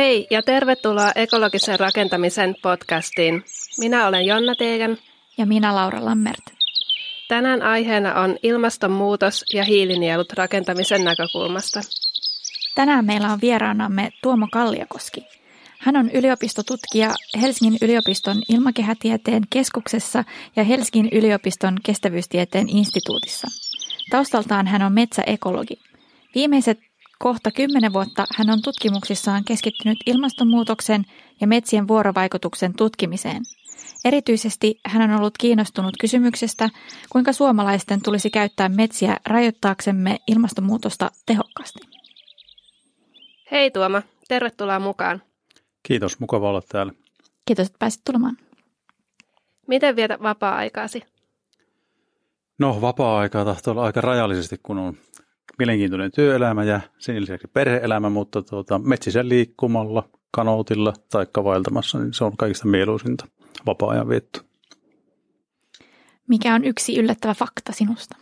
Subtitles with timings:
[0.00, 3.44] Hei ja tervetuloa ekologisen rakentamisen podcastiin.
[3.78, 4.98] Minä olen Jonna Teegan.
[5.38, 6.44] Ja minä Laura Lammert.
[7.28, 11.80] Tänään aiheena on ilmastonmuutos ja hiilinielut rakentamisen näkökulmasta.
[12.74, 15.26] Tänään meillä on vieraanamme Tuomo Kalliakoski.
[15.78, 20.24] Hän on yliopistotutkija Helsingin yliopiston ilmakehätieteen keskuksessa
[20.56, 23.48] ja Helsingin yliopiston kestävyystieteen instituutissa.
[24.10, 25.78] Taustaltaan hän on metsäekologi.
[26.34, 26.89] Viimeiset
[27.22, 31.04] Kohta kymmenen vuotta hän on tutkimuksissaan keskittynyt ilmastonmuutoksen
[31.40, 33.42] ja metsien vuorovaikutuksen tutkimiseen.
[34.04, 36.68] Erityisesti hän on ollut kiinnostunut kysymyksestä,
[37.10, 41.80] kuinka suomalaisten tulisi käyttää metsiä rajoittaaksemme ilmastonmuutosta tehokkaasti.
[43.50, 45.22] Hei Tuoma, tervetuloa mukaan.
[45.82, 46.92] Kiitos, mukava olla täällä.
[47.44, 48.36] Kiitos, että pääsit tulemaan.
[49.66, 51.02] Miten vietät vapaa-aikasi?
[52.58, 54.96] No, vapaa-aikaa tahtoo olla aika rajallisesti, kun on
[55.58, 62.24] mielenkiintoinen työelämä ja sen lisäksi perheelämä, mutta tuota, metsisen liikkumalla, kanoutilla tai vaeltamassa, niin se
[62.24, 63.26] on kaikista mieluisinta
[63.66, 64.40] vapaa-ajan vietto.
[66.28, 68.16] Mikä on yksi yllättävä fakta sinusta?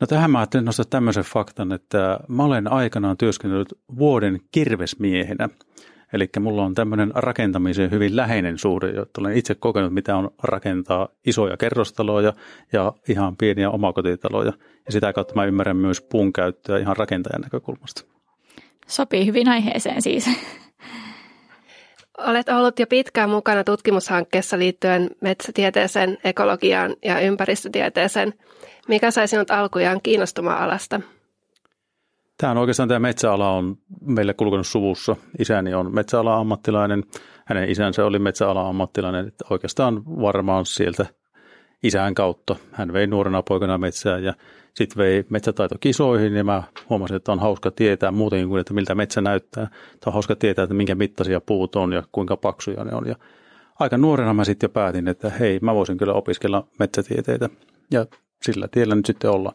[0.00, 5.48] No tähän mä ajattelin nostaa tämmöisen faktan, että mä olen aikanaan työskennellyt vuoden kirvesmiehenä–
[6.12, 11.08] Eli mulla on tämmöinen rakentamiseen hyvin läheinen suhde, jotta olen itse kokenut, mitä on rakentaa
[11.26, 12.32] isoja kerrostaloja
[12.72, 14.52] ja ihan pieniä omakotitaloja.
[14.86, 18.04] Ja sitä kautta mä ymmärrän myös puun käyttöä ihan rakentajan näkökulmasta.
[18.86, 20.30] Sopii hyvin aiheeseen siis.
[22.18, 28.34] Olet ollut jo pitkään mukana tutkimushankkeessa liittyen metsätieteeseen, ekologiaan ja ympäristötieteeseen.
[28.88, 31.00] Mikä sai sinut alkujaan kiinnostumaan alasta?
[32.38, 35.16] Tämä on oikeastaan tämä metsäala on meille kulkenut suvussa.
[35.38, 37.04] Isäni on metsäala ammattilainen,
[37.44, 39.28] hänen isänsä oli metsäala ammattilainen.
[39.28, 41.06] Että oikeastaan varmaan sieltä
[41.82, 42.56] isän kautta.
[42.72, 44.34] Hän vei nuorena poikana metsää ja
[44.74, 49.20] sitten vei metsätaitokisoihin ja mä huomasin, että on hauska tietää muutenkin kuin, että miltä metsä
[49.20, 49.66] näyttää.
[49.66, 53.08] Tämä on hauska tietää, että minkä mittaisia puut on ja kuinka paksuja ne on.
[53.08, 53.16] Ja
[53.80, 57.48] aika nuorena mä sitten jo päätin, että hei, mä voisin kyllä opiskella metsätieteitä
[57.90, 58.06] ja
[58.42, 59.54] sillä tiellä nyt sitten ollaan.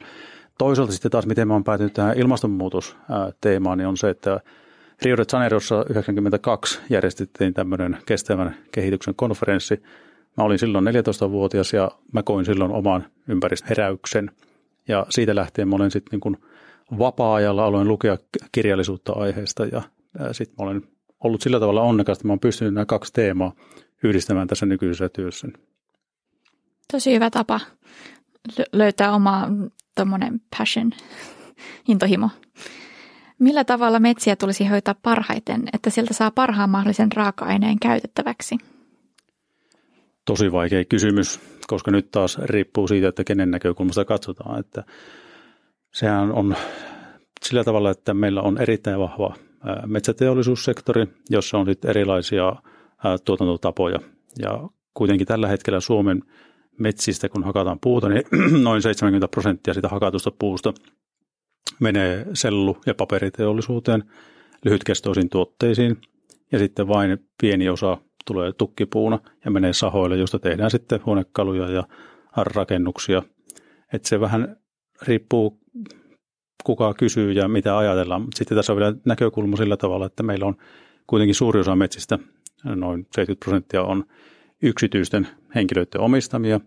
[0.62, 4.40] Toisaalta sitten taas, miten mä oon päätynyt tähän ilmastonmuutosteemaan, niin on se, että
[5.02, 9.84] Rio de Janeirossa 1992 järjestettiin tämmöinen kestävän kehityksen konferenssi.
[10.38, 14.32] Mä olin silloin 14-vuotias ja mä koin silloin oman ympäristöheräyksen.
[14.88, 16.38] Ja siitä lähtien mä olen sitten niin
[17.00, 18.18] vapaa-ajalla aloin lukea
[18.52, 19.82] kirjallisuutta aiheesta ja
[20.32, 20.82] sitten mä olen
[21.20, 23.54] ollut sillä tavalla onnekas, että mä oon pystynyt nämä kaksi teemaa
[24.04, 25.48] yhdistämään tässä nykyisessä työssä.
[26.92, 27.60] Tosi hyvä tapa
[28.72, 29.48] löytää oma
[29.96, 30.92] tuommoinen passion,
[31.88, 32.30] intohimo.
[33.40, 38.58] Millä tavalla metsiä tulisi hoitaa parhaiten, että sieltä saa parhaan mahdollisen raaka-aineen käytettäväksi?
[40.26, 44.60] Tosi vaikea kysymys, koska nyt taas riippuu siitä, että kenen näkökulmasta katsotaan.
[44.60, 44.84] Että
[45.94, 46.56] sehän on
[47.46, 49.36] sillä tavalla, että meillä on erittäin vahva
[49.86, 52.56] metsäteollisuussektori, jossa on sitten erilaisia
[53.26, 54.00] tuotantotapoja.
[54.40, 56.24] Ja kuitenkin tällä hetkellä Suomen
[56.82, 58.24] metsistä, kun hakataan puuta, niin
[58.64, 60.74] noin 70 prosenttia sitä hakatusta puusta
[61.80, 64.04] menee sellu- ja paperiteollisuuteen,
[64.66, 65.98] lyhytkestoisiin tuotteisiin,
[66.52, 71.84] ja sitten vain pieni osa tulee tukkipuuna ja menee sahoille, josta tehdään sitten huonekaluja ja
[72.38, 73.24] rakennuksia.
[73.94, 74.58] Että se vähän
[75.02, 75.60] riippuu,
[76.64, 78.28] kuka kysyy ja mitä ajatellaan.
[78.36, 80.56] Sitten tässä on vielä näkökulma sillä tavalla, että meillä on
[81.08, 82.20] kuitenkin suuri osa metsistä,
[82.64, 84.04] noin 70 prosenttia on
[84.62, 86.60] yksityisten henkilöiden omistamia,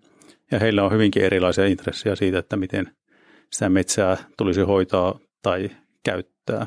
[0.50, 2.90] ja heillä on hyvinkin erilaisia intressejä siitä, että miten
[3.50, 5.70] sitä metsää tulisi hoitaa tai
[6.04, 6.66] käyttää.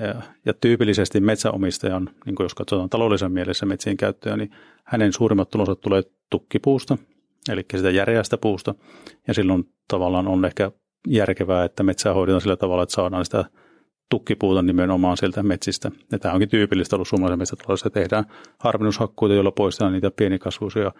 [0.00, 4.50] Ja, ja tyypillisesti metsäomistajan, niin jos katsotaan taloudellisen mielessä metsien käyttöä, niin
[4.84, 6.98] hänen suurimmat tulonsa tulee tukkipuusta,
[7.48, 8.74] eli sitä järeästä puusta,
[9.28, 10.72] ja silloin tavallaan on ehkä
[11.08, 13.44] järkevää, että metsää hoidetaan sillä tavalla, että saadaan sitä
[14.08, 15.90] tukkipuuta nimenomaan sieltä metsistä.
[16.12, 17.90] Ja tämä onkin tyypillistä ollut suomalaisen metsätaloudessa.
[17.90, 18.24] Tehdään
[18.58, 20.92] harvennushakkuita, joilla poistetaan niitä pienikasvuisia,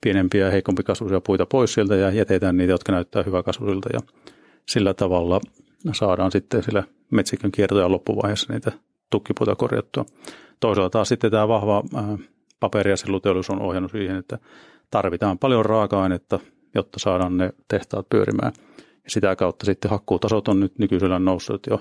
[0.00, 3.88] pienempiä ja heikompikasvuisia puita pois sieltä ja jätetään niitä, jotka näyttää hyväkasvuisilta.
[3.92, 4.00] Ja
[4.68, 5.40] sillä tavalla
[5.92, 8.72] saadaan sitten sillä metsikön kiertoja loppuvaiheessa niitä
[9.10, 10.04] tukkipuita korjattua.
[10.60, 11.84] Toisaalta taas sitten tämä vahva
[12.60, 14.38] paperi- ja selluteollisuus on ohjannut siihen, että
[14.90, 16.38] tarvitaan paljon raaka-ainetta,
[16.74, 18.52] jotta saadaan ne tehtaat pyörimään.
[18.78, 21.80] Ja sitä kautta sitten hakkuutasot on nyt nykyisellä noussut jo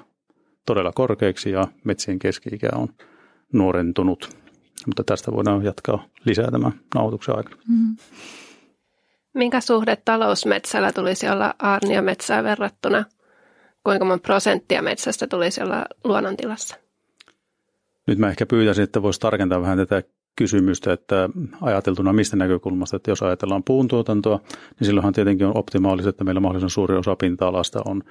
[0.94, 2.88] korkeiksi ja metsien keski-ikä on
[3.54, 4.30] nuorentunut.
[4.86, 7.62] Mutta tästä voidaan jatkaa lisää tämän nauhoituksen aikana.
[7.70, 7.96] Mm.
[9.34, 13.06] Minkä suhde talousmetsällä tulisi olla aarniometsään verrattuna?
[13.84, 16.78] Kuinka monta prosenttia metsästä tulisi olla luonnontilassa?
[18.08, 20.04] Nyt mä ehkä pyytäisin, että voisi tarkentaa vähän tätä
[20.36, 21.30] kysymystä, että
[21.62, 24.40] ajateltuna mistä näkökulmasta, että jos ajatellaan puuntuotantoa,
[24.80, 28.04] niin silloinhan tietenkin on optimaalista, että meillä mahdollisimman suuri osa pinta-alasta on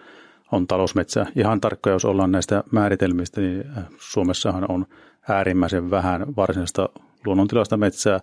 [0.52, 1.26] on talousmetsä.
[1.37, 4.87] Ihan tarkka, jos ollaan näistä määritelmistä, niin äh, Suomessahan on
[5.28, 6.88] äärimmäisen vähän varsinaista
[7.25, 8.20] luonnontilaista metsää.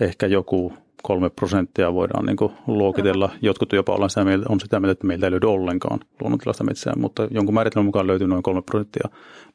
[0.00, 0.72] Ehkä joku
[1.02, 2.36] kolme prosenttia voidaan niin
[2.66, 3.30] luokitella.
[3.42, 6.92] Jotkut jopa ollaan sitä mieltä, on sitä mieltä, että meiltä ei löydy ollenkaan luonnontilaista metsää,
[6.96, 9.08] mutta jonkun määritelmän mukaan löytyy noin kolme prosenttia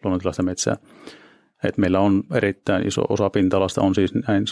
[0.03, 0.77] luonnontilaista metsää.
[1.63, 4.45] Et meillä on erittäin iso osa pinta-alasta on siis näin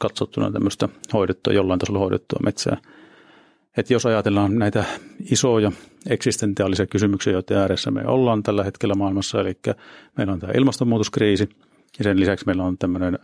[0.00, 2.76] katsottuna tämmöistä hoidettua, jollain tasolla hoidettua metsää.
[3.76, 4.84] Et jos ajatellaan näitä
[5.30, 5.72] isoja
[6.08, 9.58] eksistentiaalisia kysymyksiä, joiden ääressä me ollaan tällä hetkellä maailmassa, eli
[10.16, 11.48] meillä on tämä ilmastonmuutoskriisi
[11.98, 13.18] ja sen lisäksi meillä on tämmöinen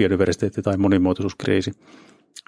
[0.00, 1.72] biodiversiteetti- tai monimuotoisuuskriisi.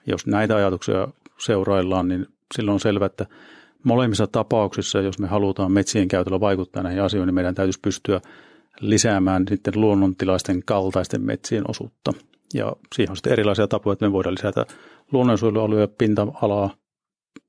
[0.07, 1.09] Jos näitä ajatuksia
[1.39, 3.27] seuraillaan, niin silloin on selvää, että
[3.85, 8.21] molemmissa tapauksissa, jos me halutaan metsien käytöllä vaikuttaa näihin asioihin, niin meidän täytyisi pystyä
[8.81, 12.13] lisäämään sitten luonnontilaisten kaltaisten metsien osuutta.
[12.55, 14.67] Ja siihen on sitten erilaisia tapoja, että me voidaan lisätä
[15.13, 16.71] luonnonsuojelualueen pinta-alaa,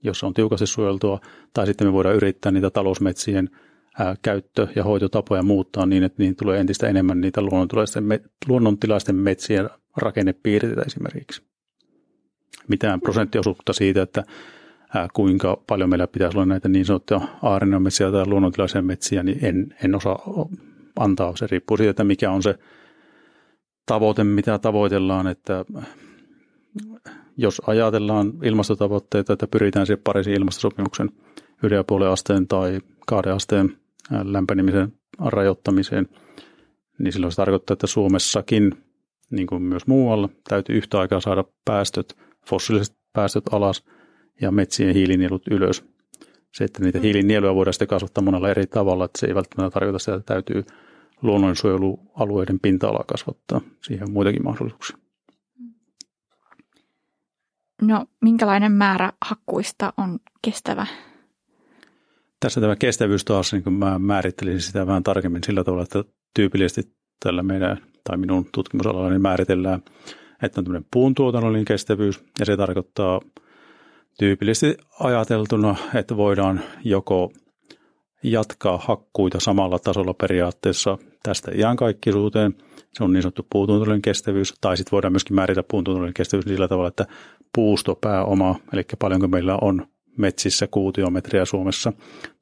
[0.03, 1.19] jossa on tiukasti suojeltua,
[1.53, 3.49] tai sitten me voidaan yrittää niitä talousmetsien
[4.21, 7.41] käyttö- ja hoitotapoja muuttaa niin, että niin tulee entistä enemmän niitä
[8.47, 11.41] luonnontilaisten, metsien rakennepiirteitä esimerkiksi.
[12.67, 14.23] Mitään prosenttiosuutta siitä, että
[15.13, 19.95] kuinka paljon meillä pitäisi olla näitä niin sanottuja aarinnametsiä tai luonnontilaisia metsiä, niin en, en
[19.95, 20.19] osaa
[20.99, 21.35] antaa.
[21.35, 22.55] Se riippuu siitä, että mikä on se
[23.85, 25.65] tavoite, mitä tavoitellaan, että
[27.37, 31.09] jos ajatellaan ilmastotavoitteita, että pyritään siihen Pariisin ilmastosopimuksen
[31.63, 31.75] yli
[32.11, 33.77] asteen tai kahden asteen
[34.23, 36.07] lämpenemisen rajoittamiseen,
[36.99, 38.71] niin silloin se tarkoittaa, että Suomessakin,
[39.31, 42.17] niin kuin myös muualla, täytyy yhtä aikaa saada päästöt,
[42.47, 43.83] fossiiliset päästöt alas
[44.41, 45.85] ja metsien hiilinielut ylös.
[46.53, 49.99] Se, että niitä hiilinieluja voidaan sitten kasvattaa monella eri tavalla, että se ei välttämättä tarkoita
[49.99, 50.63] sitä, että täytyy
[51.21, 53.61] luonnonsuojelualueiden pinta-alaa kasvattaa.
[53.83, 54.97] Siihen on muitakin mahdollisuuksia.
[57.81, 60.85] No, minkälainen määrä hakkuista on kestävä?
[62.39, 66.03] Tässä tämä kestävyys taas, niin mä määrittelisin sitä vähän tarkemmin sillä tavalla, että
[66.33, 66.93] tyypillisesti
[67.23, 69.81] tällä meidän tai minun tutkimusalallani määritellään,
[70.43, 73.21] että on tämmöinen puuntuotannollinen kestävyys ja se tarkoittaa
[74.19, 77.31] tyypillisesti ajateltuna, että voidaan joko
[78.23, 82.55] jatkaa hakkuita samalla tasolla periaatteessa tästä iankaikkisuuteen.
[82.93, 86.87] Se on niin sanottu puutuntulollinen kestävyys, tai sitten voidaan myöskin määritellä puutuntulollinen kestävyys sillä tavalla,
[86.87, 87.05] että
[87.55, 89.87] puustopääoma, eli paljonko meillä on
[90.17, 91.93] metsissä kuutiometriä Suomessa.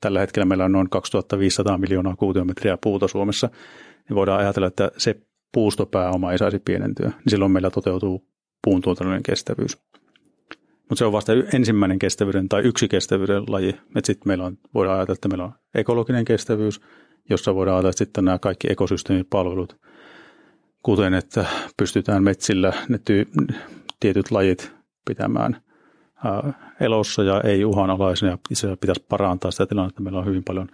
[0.01, 3.50] Tällä hetkellä meillä on noin 2500 miljoonaa kuutiometriä puuta Suomessa,
[4.09, 5.15] niin voidaan ajatella, että se
[5.53, 8.27] puustopääoma ei saisi pienentyä, niin silloin meillä toteutuu
[8.63, 9.77] puuntuotannollinen kestävyys.
[10.89, 13.75] Mutta se on vasta ensimmäinen kestävyyden tai yksi kestävyyden laji.
[14.03, 16.81] Sitten meillä on, voidaan ajatella, että meillä on ekologinen kestävyys,
[17.30, 19.77] jossa voidaan ajatella sitten nämä kaikki ekosysteemipalvelut,
[20.85, 21.45] kuten että
[21.77, 23.55] pystytään metsillä ne ty-
[23.99, 24.71] tietyt lajit
[25.07, 25.61] pitämään
[26.79, 30.01] elossa ja ei uhanalaisena ja se pitäisi parantaa sitä tilannetta.
[30.01, 30.67] Meillä on hyvin paljon,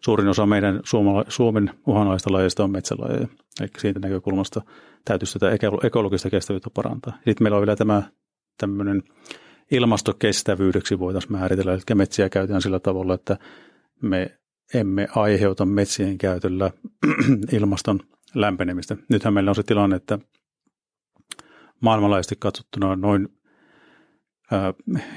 [0.00, 0.80] suurin osa meidän
[1.28, 3.28] Suomen uhanalaista lajeista on metsälajeja.
[3.60, 4.62] Eli siitä näkökulmasta
[5.04, 7.12] täytyisi tätä ekologista kestävyyttä parantaa.
[7.14, 8.02] Sitten meillä on vielä tämä
[8.58, 9.02] tämmöinen
[9.70, 13.36] ilmastokestävyydeksi voitaisiin määritellä, eli metsiä käytetään sillä tavalla, että
[14.02, 14.38] me
[14.74, 16.70] emme aiheuta metsien käytöllä
[17.52, 18.00] ilmaston
[18.40, 18.96] lämpenemistä.
[19.08, 20.18] Nythän meillä on se tilanne, että
[21.80, 23.28] maailmanlaajuisesti katsottuna noin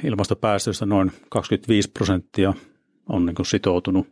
[0.03, 2.53] ilmastopäästöistä noin 25 prosenttia
[3.09, 4.07] on niin sitoutunut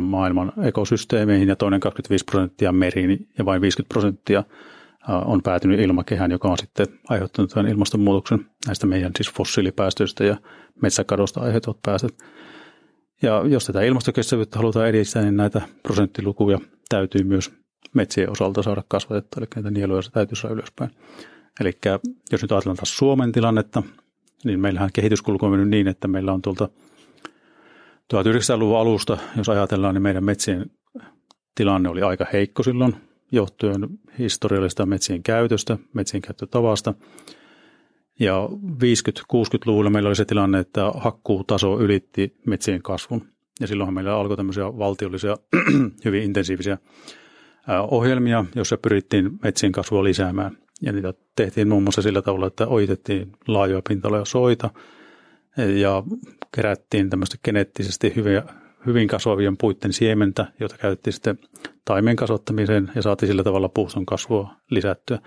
[0.00, 4.44] maailman ekosysteemeihin ja toinen 25 prosenttia meriin ja vain 50 prosenttia
[5.24, 10.36] on päätynyt ilmakehään, joka on sitten aiheuttanut tämän ilmastonmuutoksen näistä meidän siis fossiilipäästöistä ja
[10.82, 12.18] metsäkadosta aiheutuvat päästöt.
[13.22, 17.50] Ja jos tätä ilmastokestävyyttä halutaan edistää, niin näitä prosenttilukuja täytyy myös
[17.94, 20.90] metsien osalta saada kasvatettua, eli näitä nieluja täytyy saada ylöspäin.
[21.60, 21.78] Eli
[22.32, 23.82] jos nyt ajatellaan taas Suomen tilannetta,
[24.44, 26.68] niin meillähän kehityskulku on mennyt niin, että meillä on tuolta
[28.14, 30.70] 1900-luvun alusta, jos ajatellaan, niin meidän metsien
[31.54, 32.96] tilanne oli aika heikko silloin,
[33.32, 36.94] johtuen historiallisesta metsien käytöstä, metsien käyttötavasta.
[38.20, 38.48] Ja
[39.32, 43.28] 50-60-luvulla meillä oli se tilanne, että hakkuutaso ylitti metsien kasvun.
[43.60, 45.36] Ja silloinhan meillä alkoi tämmöisiä valtiollisia,
[46.04, 46.78] hyvin intensiivisiä
[47.90, 50.58] ohjelmia, joissa pyrittiin metsien kasvua lisäämään.
[50.82, 54.70] Ja niitä tehtiin muun muassa sillä tavalla, että oitettiin laajoja pinta soita
[55.56, 56.02] ja
[56.54, 58.42] kerättiin tämmöistä geneettisesti hyviä,
[58.86, 61.38] hyvin kasvavien puitten siementä, jota käytettiin sitten
[61.84, 65.18] taimen kasvattamiseen ja saatiin sillä tavalla puuston kasvua lisättyä.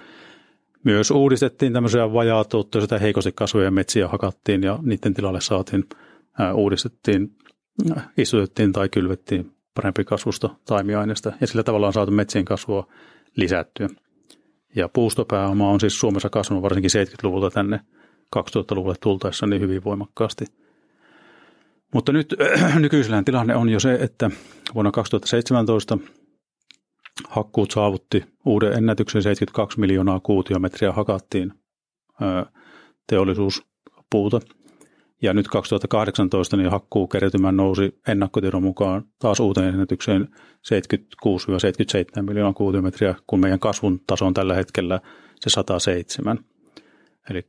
[0.83, 5.83] Myös uudistettiin tämmöisiä vajaatuottoisia tai heikosti kasvavia metsiä hakattiin ja niiden tilalle saatiin,
[6.53, 7.35] uudistettiin,
[8.17, 12.87] istutettiin tai kylvettiin parempi kasvusta taimiaineesta ja sillä tavalla on saatu metsien kasvua
[13.35, 13.89] lisättyä.
[14.75, 17.79] Ja puustopääoma on siis Suomessa kasvanut varsinkin 70-luvulta tänne
[18.35, 20.45] 2000-luvulle tultaessa niin hyvin voimakkaasti.
[21.93, 22.35] Mutta nyt
[22.79, 24.29] nykyisellään tilanne on jo se, että
[24.73, 25.97] vuonna 2017
[27.27, 31.53] hakkuut saavutti uuden ennätyksen 72 miljoonaa kuutiometriä hakattiin
[33.07, 34.39] teollisuuspuuta.
[35.21, 40.27] Ja nyt 2018 niin hakkuukertymä nousi ennakkotiedon mukaan taas uuteen ennätykseen
[42.19, 44.99] 76-77 miljoonaa kuutiometriä, kun meidän kasvun taso on tällä hetkellä
[45.35, 46.39] se 107.
[47.29, 47.45] Eli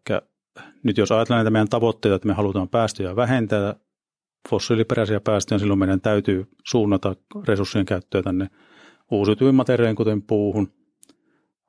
[0.82, 3.74] nyt jos ajatellaan näitä meidän tavoitteita, että me halutaan päästöjä vähentää,
[4.48, 7.16] fossiiliperäisiä päästöjä, silloin meidän täytyy suunnata
[7.48, 8.50] resurssien käyttöä tänne
[9.10, 10.72] uusiutuviin materiaaleihin, kuten puuhun.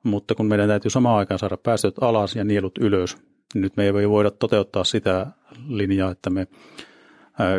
[0.04, 3.16] Mutta kun meidän täytyy samaan aikaan saada päästöt alas ja nielut ylös,
[3.54, 5.26] nyt me ei voida toteuttaa sitä
[5.68, 6.46] linjaa, että me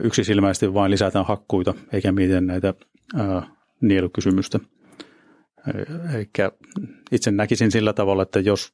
[0.04, 2.74] yksisilmäisesti vain lisätään hakkuita, eikä mietitä näitä
[3.82, 4.60] nielukysymystä.
[6.14, 6.30] Eli
[7.12, 8.74] itse näkisin sillä tavalla, että jos,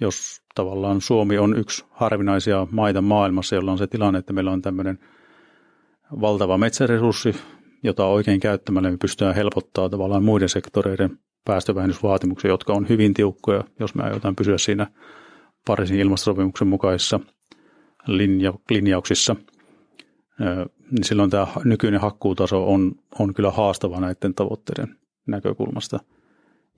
[0.00, 4.62] jos tavallaan Suomi on yksi harvinaisia maita maailmassa, jolla on se tilanne, että meillä on
[4.62, 4.98] tämmöinen
[6.20, 7.34] valtava metsäresurssi,
[7.82, 13.94] jota oikein käyttämällä me pystytään helpottaa tavallaan muiden sektoreiden päästövähennysvaatimuksia, jotka on hyvin tiukkoja, jos
[13.94, 14.86] me aiotaan pysyä siinä
[15.66, 17.20] Pariisin ilmastosopimuksen mukaisissa
[18.06, 19.36] linja, linjauksissa,
[20.90, 25.98] niin silloin tämä nykyinen hakkuutaso on, on kyllä haastava näiden tavoitteiden näkökulmasta.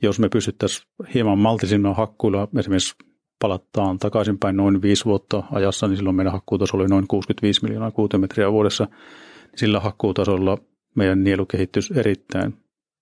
[0.02, 2.94] Jos me pystyttäisiin hieman maltisimmilla hakkuilla, esimerkiksi
[3.38, 8.52] palataan takaisinpäin noin viisi vuotta ajassa, niin silloin meidän hakkuutaso oli noin 65 miljoonaa kuutiometriä
[8.52, 8.88] vuodessa.
[9.56, 10.58] Sillä hakkuutasolla
[10.94, 12.54] meidän nielu kehittyisi erittäin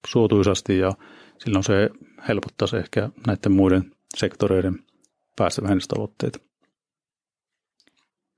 [0.07, 0.93] suotuisasti ja
[1.39, 1.91] silloin se
[2.29, 4.79] helpottaisi ehkä näiden muiden sektoreiden
[5.37, 6.39] päästövähennystavoitteita.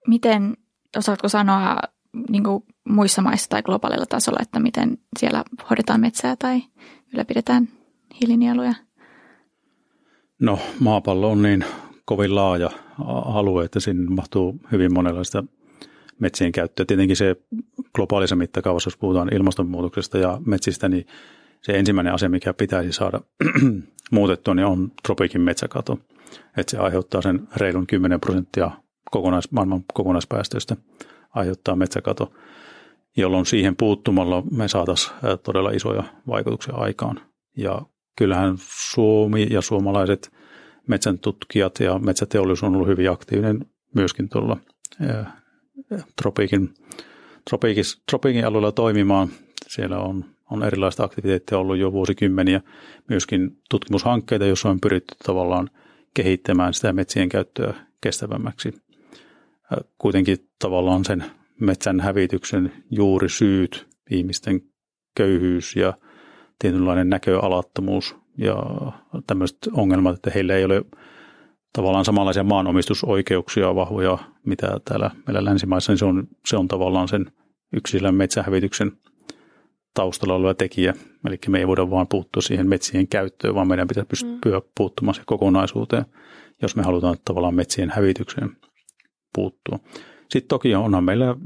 [0.08, 0.56] Miten,
[0.96, 1.76] osaatko sanoa
[2.28, 6.62] niin kuin muissa maissa tai globaalilla tasolla, että miten siellä hoidetaan metsää tai
[7.12, 7.68] ylläpidetään
[8.20, 8.74] hiilinieluja?
[10.40, 11.64] No maapallo on niin
[12.04, 12.70] kovin laaja
[13.24, 15.44] alue, että siinä mahtuu hyvin monenlaista
[16.18, 16.86] metsien käyttöä.
[16.86, 17.36] Tietenkin se
[17.94, 21.06] globaalissa mittakaavassa, jos puhutaan ilmastonmuutoksesta ja metsistä, niin
[21.62, 23.20] se ensimmäinen asia, mikä pitäisi saada
[24.10, 25.98] muutettua, niin on tropiikin metsäkato.
[26.56, 28.70] Että se aiheuttaa sen reilun 10 prosenttia
[29.10, 30.76] kokonais, maailman kokonaispäästöistä
[31.34, 32.32] aiheuttaa metsäkato,
[33.16, 37.20] jolloin siihen puuttumalla me saataisiin todella isoja vaikutuksia aikaan.
[37.56, 37.82] Ja
[38.18, 40.32] kyllähän Suomi ja suomalaiset
[40.86, 44.56] metsän tutkijat ja metsäteollisuus on ollut hyvin aktiivinen myöskin tuolla
[46.22, 46.74] tropiikin,
[47.50, 49.28] tropiikis, tropiikin alueella toimimaan.
[49.68, 52.60] Siellä on, on erilaista aktiviteettia ollut jo vuosikymmeniä,
[53.08, 55.70] myöskin tutkimushankkeita, joissa on pyritty tavallaan
[56.14, 58.74] kehittämään sitä metsien käyttöä kestävämmäksi.
[59.98, 61.24] Kuitenkin tavallaan sen
[61.60, 64.60] metsän hävityksen juuri syyt, ihmisten
[65.16, 65.94] köyhyys ja
[66.58, 68.56] tietynlainen näköalattomuus ja
[69.26, 70.84] tämmöiset ongelmat, että heillä ei ole
[71.72, 77.32] tavallaan samanlaisia maanomistusoikeuksia vahvoja, mitä täällä meillä länsimaissa, niin se on, se on tavallaan sen
[77.72, 78.92] yksilön metsähävityksen
[79.94, 80.94] taustalla oleva tekijä.
[81.26, 84.66] Eli me ei voida vaan puuttua siihen metsien käyttöön, vaan meidän pitää pystyä mm.
[84.76, 86.04] puuttumaan siihen kokonaisuuteen,
[86.62, 88.56] jos me halutaan tavallaan metsien hävitykseen
[89.34, 89.78] puuttua.
[90.30, 91.36] Sitten toki onhan meillä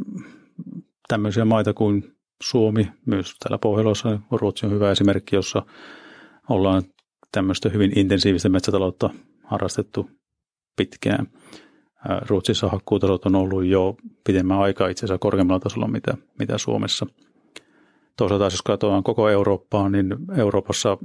[1.08, 5.62] tämmöisiä maita kuin Suomi, myös täällä Pohjolassa, Ruotsi on hyvä esimerkki, jossa
[6.48, 6.82] ollaan
[7.32, 9.10] tämmöistä hyvin intensiivistä metsätaloutta
[9.44, 10.10] harrastettu
[10.76, 11.26] pitkään.
[12.28, 17.06] Ruotsissa hakkuutasot on ollut jo pidemmän aikaa itse asiassa korkeammalla tasolla mitä, mitä Suomessa.
[18.16, 20.98] Toisaalta jos katsotaan koko Eurooppaa, niin Euroopassa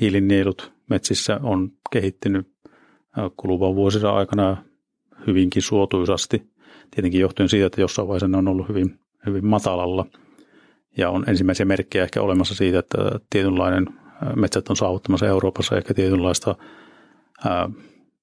[0.00, 2.48] hiilinielut metsissä on kehittynyt
[3.36, 4.56] kuluvan vuosina aikana
[5.26, 6.42] hyvinkin suotuisasti.
[6.90, 10.06] Tietenkin johtuen siitä, että jossain vaiheessa ne on ollut hyvin, hyvin matalalla.
[10.96, 12.98] Ja on ensimmäisiä merkkejä ehkä olemassa siitä, että
[13.30, 13.86] tietynlainen
[14.36, 16.54] metsät on saavuttamassa Euroopassa ehkä tietynlaista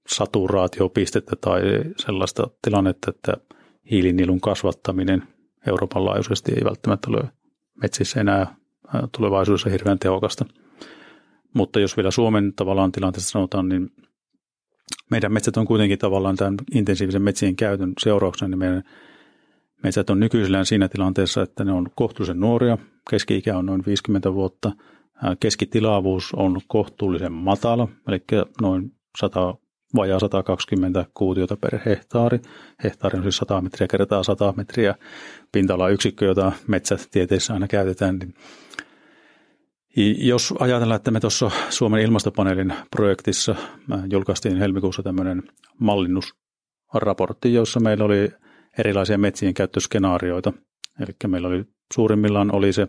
[0.08, 1.62] saturaatiopistettä tai
[1.98, 3.34] sellaista tilannetta, että
[3.92, 5.24] hiilinilun kasvattaminen
[5.68, 7.41] Euroopan laajuisesti ei välttämättä ole
[7.82, 8.56] metsissä enää
[9.18, 10.46] tulevaisuudessa hirveän tehokasta.
[11.54, 13.92] Mutta jos vielä Suomen tavallaan tilanteesta sanotaan, niin
[15.12, 18.84] meidän metsät on kuitenkin tavallaan tämän intensiivisen metsien käytön seurauksena, niin meidän
[19.84, 22.78] metsät on nykyisellään siinä tilanteessa, että ne on kohtuullisen nuoria,
[23.10, 24.72] keski-ikä on noin 50 vuotta,
[25.40, 28.24] keskitilavuus on kohtuullisen matala, eli
[28.62, 29.56] noin 100,
[29.96, 32.40] vajaa 120 kuutiota per hehtaari.
[32.84, 34.96] Hehtaari on siis 100 metriä kertaa 100 metriä
[35.52, 38.20] pinta-alayksikkö, jota metsätieteissä aina käytetään.
[38.20, 38.34] Niin
[40.28, 43.56] jos ajatellaan, että me tuossa Suomen ilmastopaneelin projektissa
[44.12, 45.44] julkaistiin helmikuussa tämmöinen
[45.80, 48.32] mallinnusraportti, jossa meillä oli
[48.78, 50.54] erilaisia metsien käyttöskenaarioita.
[51.00, 52.82] Eli meillä oli suurimmillaan oli se,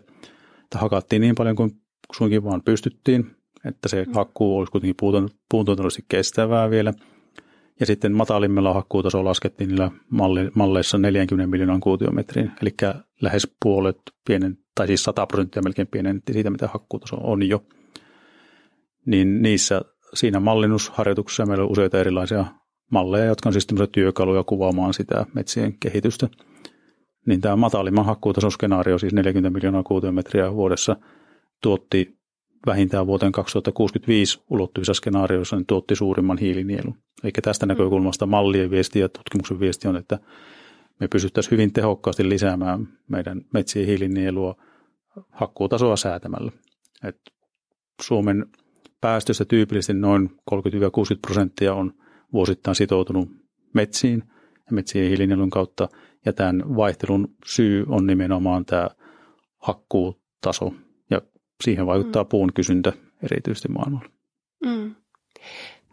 [0.63, 1.71] että hakattiin niin paljon kuin
[2.15, 6.93] suinkin vaan pystyttiin, että se hakkuu olisi kuitenkin puuntuotannollisesti kestävää vielä.
[7.79, 9.91] Ja sitten matalimmilla hakkuutasolla laskettiin niillä
[10.55, 12.75] malleissa 40 miljoonan kuutiometriin, eli
[13.21, 17.63] lähes puolet pienen, tai siis 100 prosenttia melkein pienennettiin siitä, mitä hakkuutaso on jo.
[19.05, 19.81] niin niissä
[20.13, 22.45] siinä mallinnusharjoituksessa meillä on useita erilaisia
[22.91, 26.29] malleja, jotka on siis työkaluja kuvaamaan sitä metsien kehitystä.
[27.27, 30.95] Niin tämä matalimman hakkuutasoskenaario, siis 40 miljoonaa kuutiometriä vuodessa,
[31.61, 32.17] tuotti
[32.65, 36.97] vähintään vuoteen 2065 ulottuvissa skenaarioissa niin tuotti suurimman hiilinielun.
[37.23, 40.19] Eli tästä näkökulmasta mallien viesti ja tutkimuksen viesti on, että
[40.99, 44.55] me pystyttäisiin hyvin tehokkaasti lisäämään meidän metsien hiilinielua
[45.31, 46.51] hakkuutasoa säätämällä.
[47.03, 47.19] Et
[48.01, 48.45] Suomen
[49.01, 50.55] päästöstä tyypillisesti noin 30-60
[51.21, 51.93] prosenttia on
[52.33, 53.29] vuosittain sitoutunut
[53.73, 54.23] metsiin
[54.55, 55.89] ja metsien hiilinielun kautta,
[56.25, 58.89] ja tämän vaihtelun syy on nimenomaan tämä
[59.57, 60.73] hakkuutaso,
[61.63, 62.29] siihen vaikuttaa mm.
[62.29, 62.93] puun kysyntä
[63.23, 64.09] erityisesti maailmalla.
[64.65, 64.95] Mm.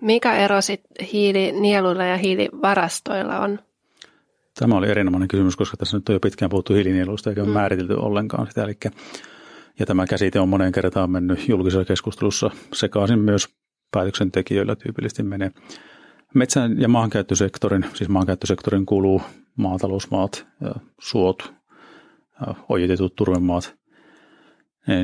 [0.00, 3.58] Mikä ero sitten hiilinieluilla ja hiilivarastoilla on?
[4.58, 7.50] Tämä oli erinomainen kysymys, koska tässä nyt on jo pitkään puhuttu hiilinieluista eikä mm.
[7.50, 8.64] määritelty ollenkaan sitä.
[8.64, 8.78] Eli,
[9.78, 13.48] ja tämä käsite on moneen kertaan mennyt julkisessa keskustelussa sekaisin myös
[13.90, 15.50] päätöksentekijöillä tyypillisesti menee.
[16.34, 19.22] Metsän ja maankäyttösektorin, siis maankäyttösektorin kuuluu
[19.56, 20.46] maatalousmaat,
[21.00, 21.54] suot,
[22.68, 23.79] ojitetut turvemaat.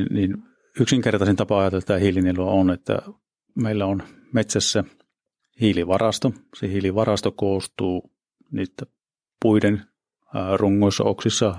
[0.09, 0.37] Niin
[0.79, 3.01] yksinkertaisin tapa ajatella tämä hiilinielua on, että
[3.55, 4.03] meillä on
[4.33, 4.83] metsässä
[5.61, 6.33] hiilivarasto.
[6.55, 8.11] Se hiilivarasto koostuu
[8.51, 8.85] niitä
[9.41, 9.81] puiden
[10.55, 11.55] rungoissa, oksissa,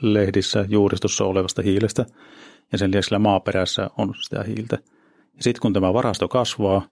[0.00, 2.06] lehdissä, juuristossa olevasta hiilestä
[2.72, 4.78] ja sen lisäksi maaperässä on sitä hiiltä.
[5.36, 6.88] Ja sitten kun tämä varasto kasvaa,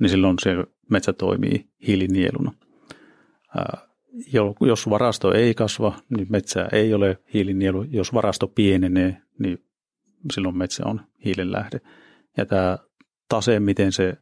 [0.00, 0.50] niin silloin se
[0.90, 2.52] metsä toimii hiilinieluna.
[4.60, 7.82] Jos varasto ei kasva, niin metsä ei ole hiilinielu.
[7.82, 9.64] Jos varasto pienenee, niin
[10.32, 11.80] silloin metsä on hiilenlähde.
[12.36, 12.78] Ja tämä
[13.28, 14.14] tase, miten se,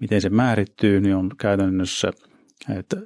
[0.00, 2.12] miten se määrittyy, niin on käytännössä,
[2.78, 2.96] että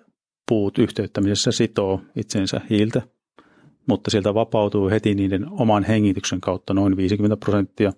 [0.48, 3.02] puut yhteyttämisessä sitoo itsensä hiiltä,
[3.86, 7.92] mutta sieltä vapautuu heti niiden oman hengityksen kautta noin 50 prosenttia.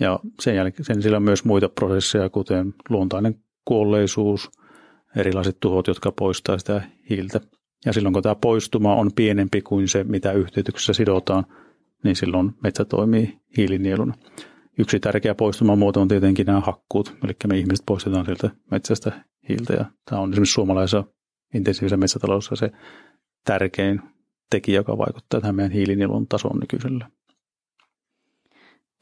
[0.00, 3.34] Ja sen jälkeen sillä on myös muita prosesseja, kuten luontainen
[3.64, 4.50] kuolleisuus,
[5.16, 7.40] erilaiset tuhot, jotka poistaa sitä hiiltä.
[7.84, 11.46] Ja silloin kun tämä poistuma on pienempi kuin se, mitä yhteytyksessä sidotaan,
[12.04, 14.14] niin silloin metsä toimii hiilinieluna.
[14.78, 19.72] Yksi tärkeä poistumamuoto on tietenkin nämä hakkuut, eli me ihmiset poistetaan sieltä metsästä hiiltä.
[19.72, 21.04] Ja tämä on esimerkiksi suomalaisessa
[21.54, 22.70] intensiivisessä metsätaloudessa se
[23.44, 24.02] tärkein
[24.50, 27.10] tekijä, joka vaikuttaa tähän meidän hiilinielun tason nykyisellä.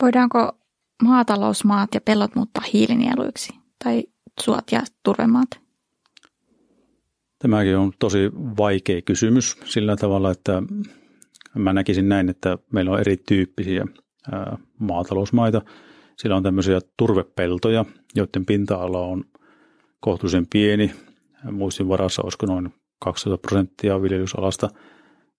[0.02, 0.58] Voidaanko
[1.02, 3.54] maatalousmaat ja pellot muuttaa hiilinieluiksi
[3.84, 4.04] tai
[4.40, 5.48] suot ja turvemaat?
[7.38, 10.62] Tämäkin on tosi vaikea kysymys sillä tavalla, että
[11.54, 13.86] mä näkisin näin, että meillä on erityyppisiä
[14.78, 15.62] maatalousmaita.
[16.18, 19.24] Sillä on tämmöisiä turvepeltoja, joiden pinta-ala on
[20.00, 20.90] kohtuullisen pieni.
[21.50, 24.70] Muistin varassa olisiko noin 12 prosenttia viljelysalasta,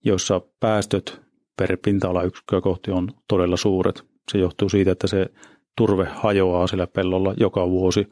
[0.06, 1.21] joissa päästöt
[1.58, 4.04] per pinta-ala yksikköä kohti on todella suuret.
[4.32, 5.25] Se johtuu siitä, että se
[5.78, 8.08] turve hajoaa sillä pellolla joka vuosi.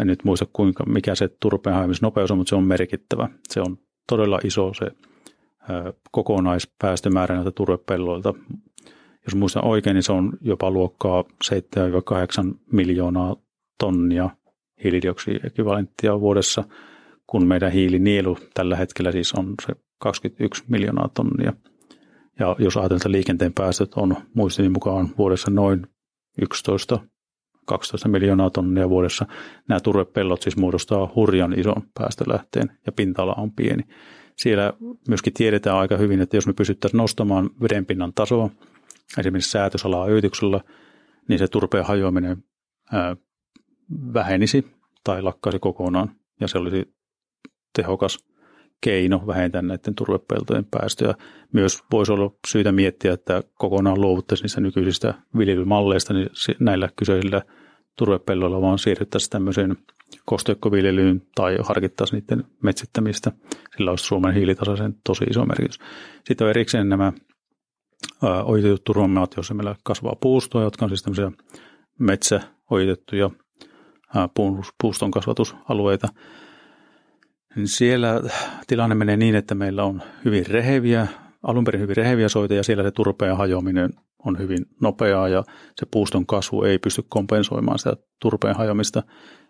[0.00, 3.28] En nyt muista kuinka, mikä se turpeen hajoamisnopeus on, mutta se on merkittävä.
[3.48, 4.86] Se on todella iso se
[6.10, 8.34] kokonaispäästömäärä näiltä turvepelloilta.
[9.26, 11.54] Jos muistan oikein, niin se on jopa luokkaa 7-8
[12.72, 13.36] miljoonaa
[13.78, 14.30] tonnia
[14.84, 16.64] hiilidioksidiekvivalenttia vuodessa,
[17.26, 21.52] kun meidän hiilinielu tällä hetkellä siis on se 21 miljoonaa tonnia.
[22.38, 25.86] Ja jos ajatellaan, että liikenteen päästöt on muistini mukaan vuodessa noin
[26.42, 26.98] 11
[27.66, 29.26] 12 miljoonaa tonnia vuodessa.
[29.68, 33.82] Nämä turvepellot siis muodostaa hurjan ison päästölähteen ja pinta-ala on pieni.
[34.42, 34.72] Siellä
[35.08, 38.50] myöskin tiedetään aika hyvin, että jos me pystyttäisiin nostamaan vedenpinnan tasoa,
[39.18, 40.60] esimerkiksi säätösalaa öityksellä,
[41.28, 42.44] niin se turpeen hajoaminen
[44.14, 44.66] vähenisi
[45.04, 46.94] tai lakkaisi kokonaan, ja se olisi
[47.76, 48.18] tehokas
[48.80, 51.14] keino vähentää näiden turvepeltojen päästöjä.
[51.52, 56.28] Myös voisi olla syytä miettiä, että kokonaan luovuttaisiin niistä nykyisistä viljelymalleista niin
[56.60, 57.42] näillä kyseisillä
[57.98, 59.76] turvepelloilla, vaan siirryttäisiin tämmöiseen
[60.24, 63.32] kosteikkoviljelyyn tai harkittaisiin niiden metsittämistä.
[63.76, 65.78] Sillä olisi Suomen hiilitasaisen tosi iso merkitys.
[66.24, 67.12] Sitten on erikseen nämä
[68.44, 71.32] ojitetut turvamaat, joissa meillä kasvaa puustoa, jotka on siis tämmöisiä
[71.98, 73.30] metsäojitettuja
[74.82, 76.08] puuston kasvatusalueita.
[77.56, 78.20] Niin siellä
[78.66, 81.06] tilanne menee niin, että meillä on hyvin reheviä,
[81.42, 83.90] alun perin hyvin reheviä soita ja siellä se turpeen hajoaminen
[84.26, 85.44] on hyvin nopeaa ja
[85.76, 89.02] se puuston kasvu ei pysty kompensoimaan sitä turpeen hajoamista.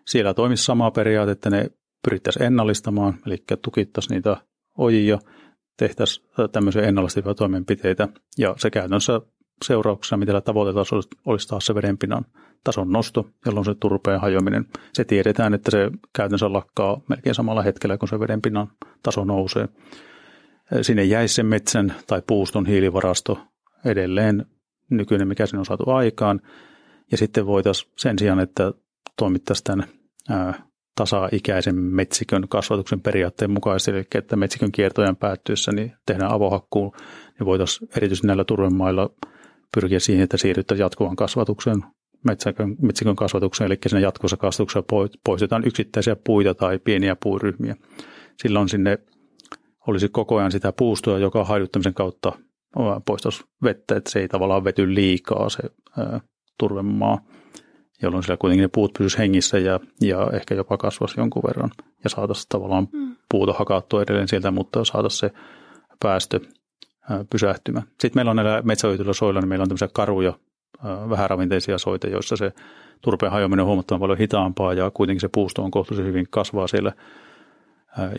[0.07, 1.69] Siellä toimisi sama periaate, että ne
[2.03, 4.37] pyrittäisiin ennallistamaan, eli tukittaisiin niitä
[4.77, 5.19] ojia,
[5.77, 8.07] tehtäisiin tämmöisiä ennallistavia toimenpiteitä
[8.37, 9.21] ja se käytännössä
[9.65, 10.85] seurauksena, mitä tavoitetaan,
[11.25, 12.25] olisi taas se vedenpinnan
[12.63, 17.97] tason nosto, jolloin se turpeen hajoaminen, se tiedetään, että se käytännössä lakkaa melkein samalla hetkellä,
[17.97, 18.67] kun se vedenpinnan
[19.03, 19.69] taso nousee.
[20.81, 23.39] Sinne jäisi sen metsän tai puuston hiilivarasto
[23.85, 24.45] edelleen
[24.97, 26.41] nykyinen, mikä siinä on saatu aikaan.
[27.11, 28.73] Ja sitten voitaisiin sen sijaan, että
[29.17, 29.87] toimittaisiin tämän
[30.95, 36.91] tasa-ikäisen metsikön kasvatuksen periaatteen mukaisesti, eli että metsikön kiertojen päättyessä niin tehdään avohakkuun,
[37.39, 39.09] niin voitaisiin erityisesti näillä turvemailla
[39.75, 41.83] pyrkiä siihen, että siirryttäisiin jatkuvan kasvatukseen,
[42.25, 44.83] metsikön, metsikön kasvatukseen, eli siinä jatkuvassa kasvatuksessa
[45.23, 47.75] poistetaan yksittäisiä puita tai pieniä puuryhmiä.
[48.41, 48.99] Silloin sinne
[49.87, 52.31] olisi koko ajan sitä puustoa, joka haiduttamisen kautta
[53.05, 55.61] poistaisi vettä, että se ei tavallaan vety liikaa se
[55.97, 56.21] ää,
[56.59, 57.19] turvemaa
[58.03, 61.69] jolloin siellä kuitenkin ne puut pysyisivät hengissä ja, ja ehkä jopa kasvaisi jonkun verran.
[62.03, 63.15] Ja saataisiin tavallaan mm.
[63.31, 65.31] puuta hakattua edelleen sieltä, mutta saataisiin se
[65.99, 66.39] päästö
[67.29, 67.85] pysähtymään.
[67.87, 70.33] Sitten meillä on näillä metsäoituilla soilla, niin meillä on tämmöisiä karuja,
[71.09, 72.51] vähäravinteisia soita, joissa se
[73.01, 76.93] turpeen hajoaminen on huomattavan paljon hitaampaa ja kuitenkin se puusto on kohtuullisen hyvin kasvaa siellä,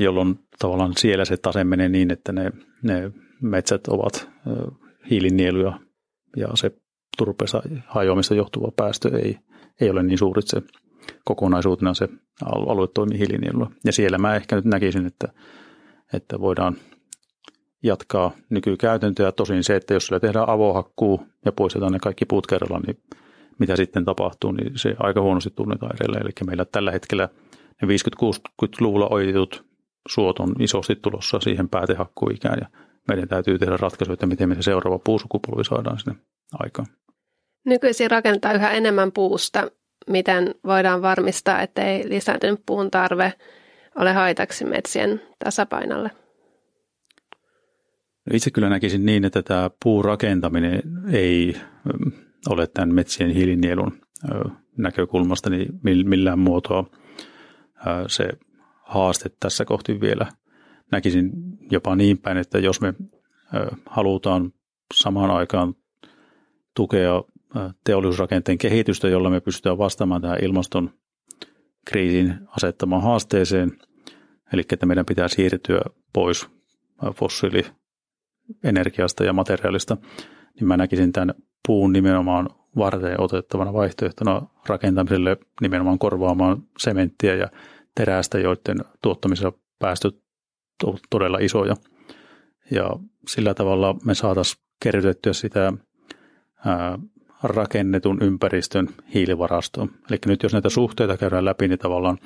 [0.00, 3.12] jolloin tavallaan siellä se tase menee niin, että ne, ne
[3.44, 4.28] metsät ovat
[5.10, 5.80] hiilinieluja
[6.36, 6.72] ja se
[7.18, 9.38] turpeessa hajoamista johtuva päästö ei,
[9.80, 10.62] ei ole niin suuri, se
[11.24, 12.08] kokonaisuutena se
[12.44, 13.70] alue toimii hiilinielulla.
[13.84, 15.28] Ja siellä mä ehkä nyt näkisin, että,
[16.12, 16.76] että voidaan
[17.82, 19.32] jatkaa nykykäytäntöä.
[19.32, 22.98] Tosin se, että jos sillä tehdään avohakkuu ja poistetaan ne kaikki puut kerralla, niin
[23.58, 26.22] mitä sitten tapahtuu, niin se aika huonosti tunnetaan edelleen.
[26.22, 27.28] Eli meillä tällä hetkellä
[27.82, 29.64] ne 50-60-luvulla oitetut
[30.08, 32.68] suot on isosti tulossa siihen päätehakkuikään ja
[33.08, 36.18] meidän täytyy tehdä ratkaisuja, että miten me se seuraava puusukupolvi saadaan sinne
[36.52, 36.86] aikaan.
[37.64, 39.70] Nykyisin rakentaa yhä enemmän puusta.
[40.10, 43.32] Miten voidaan varmistaa, että ei lisääntynyt puun tarve
[43.96, 46.10] ole haitaksi metsien tasapainolle?
[48.26, 51.56] No itse kyllä näkisin niin, että tämä puurakentaminen ei
[52.50, 54.00] ole tämän metsien hiilinielun
[54.78, 56.84] näkökulmasta niin millään muotoa
[58.06, 58.28] se
[58.82, 60.26] haaste tässä kohti vielä.
[60.92, 61.30] Näkisin
[61.70, 62.94] jopa niin päin, että jos me
[63.86, 64.52] halutaan
[64.94, 65.74] samaan aikaan
[66.76, 67.22] tukea
[67.84, 70.90] teollisuusrakenteen kehitystä, jolla me pystytään vastaamaan tähän ilmaston
[71.86, 73.72] kriisin asettamaan haasteeseen.
[74.52, 75.80] Eli että meidän pitää siirtyä
[76.12, 76.48] pois
[77.16, 79.96] fossiilienergiasta ja materiaalista,
[80.54, 81.34] niin mä näkisin tämän
[81.66, 87.48] puun nimenomaan varten otettavana vaihtoehtona rakentamiselle nimenomaan korvaamaan sementtiä ja
[87.94, 90.23] terästä, joiden tuottamisessa päästöt
[90.82, 91.74] ovat todella isoja.
[92.70, 92.90] Ja
[93.28, 95.72] sillä tavalla me saataisiin kerrytettyä sitä
[97.42, 99.90] rakennetun ympäristön hiilivarastoon.
[100.10, 102.18] Eli nyt jos näitä suhteita käydään läpi, niin tavallaan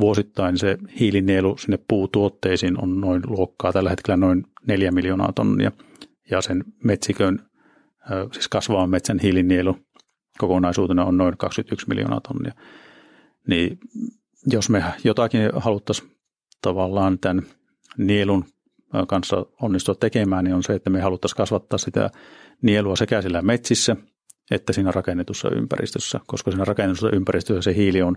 [0.00, 5.72] vuosittain se hiilinielu sinne puutuotteisiin on noin luokkaa tällä hetkellä noin 4 miljoonaa tonnia.
[6.30, 7.38] Ja sen metsikön,
[8.32, 9.76] siis kasvavan metsän hiilinielu
[10.38, 12.52] kokonaisuutena on noin 21 miljoonaa tonnia.
[13.46, 13.78] Niin
[14.46, 16.17] jos me jotakin haluttaisiin
[16.62, 17.42] tavallaan tämän
[17.98, 18.44] nielun
[19.08, 22.10] kanssa onnistua tekemään, niin on se, että me haluttaisiin kasvattaa sitä
[22.62, 23.96] nielua sekä sillä metsissä
[24.50, 28.16] että siinä rakennetussa ympäristössä, koska siinä rakennetussa ympäristössä se hiili on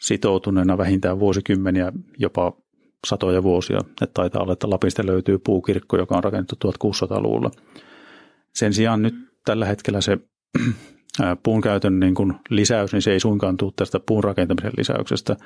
[0.00, 2.52] sitoutuneena vähintään vuosikymmeniä, jopa
[3.06, 3.78] satoja vuosia.
[4.02, 7.50] Että taitaa olla, että Lapista löytyy puukirkko, joka on rakennettu 1600-luvulla.
[8.54, 10.18] Sen sijaan nyt tällä hetkellä se
[11.42, 15.36] puun käytön niin kuin lisäys, niin se ei suinkaan tule tästä puun rakentamisen lisäyksestä,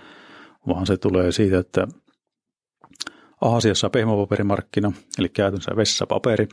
[0.68, 1.88] vaan se tulee siitä, että
[3.40, 6.48] Aasiassa pehmopaperimarkkina, eli käytännössä vessapaperi,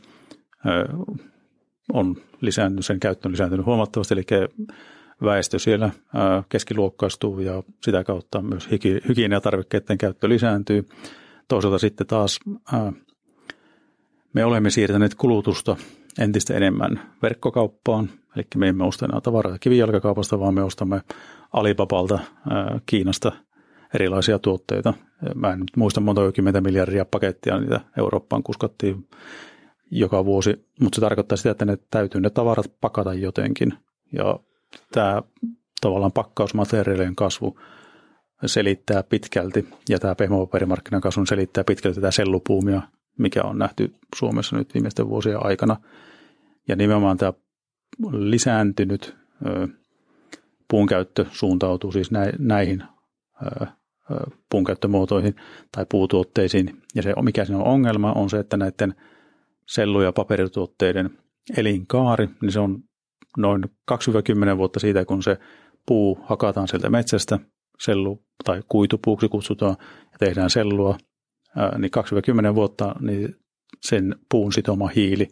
[1.92, 4.24] on lisääntynyt, sen käyttö on lisääntynyt huomattavasti, eli
[5.22, 5.90] väestö siellä
[6.48, 8.68] keskiluokkaistuu ja sitä kautta myös
[9.08, 10.88] hygieniatarvikkeiden käyttö lisääntyy.
[11.48, 12.40] Toisaalta sitten taas
[14.32, 15.76] me olemme siirtäneet kulutusta
[16.18, 21.02] entistä enemmän verkkokauppaan, eli me emme osta enää tavaraa kivijalkakaupasta, vaan me ostamme
[21.52, 22.18] Alibapalta
[22.86, 23.32] Kiinasta
[23.94, 24.94] erilaisia tuotteita.
[25.34, 29.08] Mä en nyt muista monta kymmentä miljardia pakettia niitä Eurooppaan kuskattiin
[29.90, 33.74] joka vuosi, mutta se tarkoittaa sitä, että ne täytyy ne tavarat pakata jotenkin.
[34.12, 34.38] Ja
[34.92, 35.22] tämä
[35.80, 37.58] tavallaan pakkausmateriaalien kasvu
[38.46, 42.82] selittää pitkälti, ja tämä pehmopaperimarkkinan kasvu selittää pitkälti tätä sellupuumia,
[43.18, 45.76] mikä on nähty Suomessa nyt viimeisten vuosien aikana.
[46.68, 47.32] Ja nimenomaan tämä
[48.10, 49.16] lisääntynyt
[50.70, 52.82] puunkäyttö suuntautuu siis näihin
[54.50, 55.36] puunkäyttömuotoihin
[55.72, 56.82] tai puutuotteisiin.
[56.94, 58.94] Ja se, mikä siinä on ongelma, on se, että näiden–
[59.68, 61.18] sellu- ja paperituotteiden
[61.56, 62.84] elinkaari, niin se on
[63.36, 65.38] noin 2-10 vuotta siitä, kun se
[65.86, 67.38] puu hakataan sieltä metsästä,
[67.78, 69.76] sellu tai kuitupuuksi kutsutaan,
[70.12, 70.98] ja tehdään sellua,
[71.78, 71.90] niin
[72.50, 73.36] 2-10 vuotta niin
[73.82, 75.28] sen puun sitoma hiili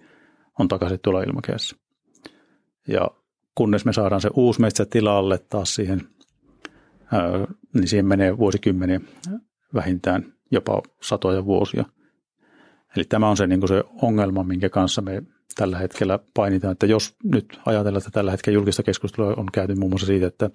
[0.59, 1.77] on takaisin tuolla ilmakehässä.
[2.89, 3.11] Ja
[3.55, 6.01] kunnes me saadaan se uusi metsä tilalle taas siihen,
[7.75, 9.01] niin siihen menee vuosikymmeniä
[9.75, 11.85] vähintään jopa satoja vuosia.
[12.97, 15.23] Eli tämä on se, niin se ongelma, minkä kanssa me
[15.55, 16.73] tällä hetkellä painitaan.
[16.73, 20.51] Että jos nyt ajatellaan, että tällä hetkellä julkista keskustelua on käyty muun muassa siitä, että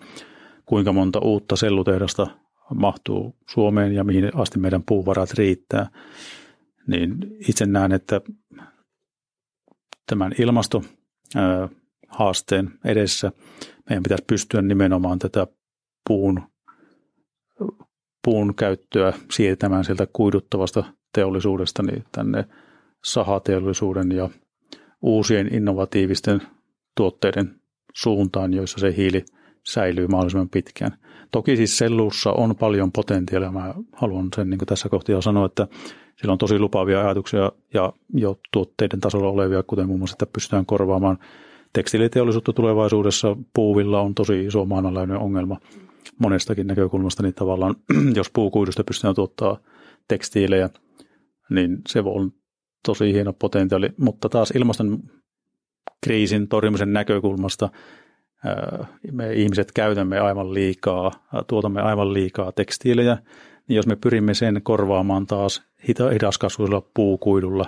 [0.65, 2.27] kuinka monta uutta sellutehdasta
[2.75, 5.89] mahtuu Suomeen ja mihin asti meidän puuvarat riittää,
[6.87, 8.21] niin itse näen, että
[10.07, 13.31] tämän ilmastohaasteen edessä
[13.89, 15.47] meidän pitäisi pystyä nimenomaan tätä
[16.07, 16.41] puun,
[18.23, 20.83] puun käyttöä siirtämään sieltä kuiduttavasta
[21.13, 22.45] teollisuudesta niin tänne
[23.03, 24.29] sahateollisuuden ja
[25.01, 26.41] uusien innovatiivisten
[26.97, 27.55] tuotteiden
[27.93, 29.25] suuntaan, joissa se hiili
[29.67, 30.97] säilyy mahdollisimman pitkään.
[31.31, 33.51] Toki siis sellussa on paljon potentiaalia.
[33.51, 35.67] Mä haluan sen niin tässä kohtaa sanoa, että
[36.15, 40.65] sillä on tosi lupaavia ajatuksia ja jo tuotteiden tasolla olevia, kuten muun muassa, että pystytään
[40.65, 41.19] korvaamaan
[41.73, 43.37] tekstiiliteollisuutta tulevaisuudessa.
[43.53, 45.57] Puuvilla on tosi iso maanalainen ongelma
[46.21, 47.75] monestakin näkökulmasta, niin tavallaan
[48.15, 49.57] jos puukuidusta pystytään tuottaa
[50.07, 50.69] tekstiilejä,
[51.49, 52.31] niin se on
[52.85, 54.99] tosi hieno potentiaali, mutta taas ilmaston
[56.03, 57.69] kriisin torjumisen näkökulmasta
[59.11, 61.11] me ihmiset käytämme aivan liikaa,
[61.47, 63.17] tuotamme aivan liikaa tekstiilejä,
[63.67, 67.65] niin jos me pyrimme sen korvaamaan taas hidaskasvuisella puukuidulla,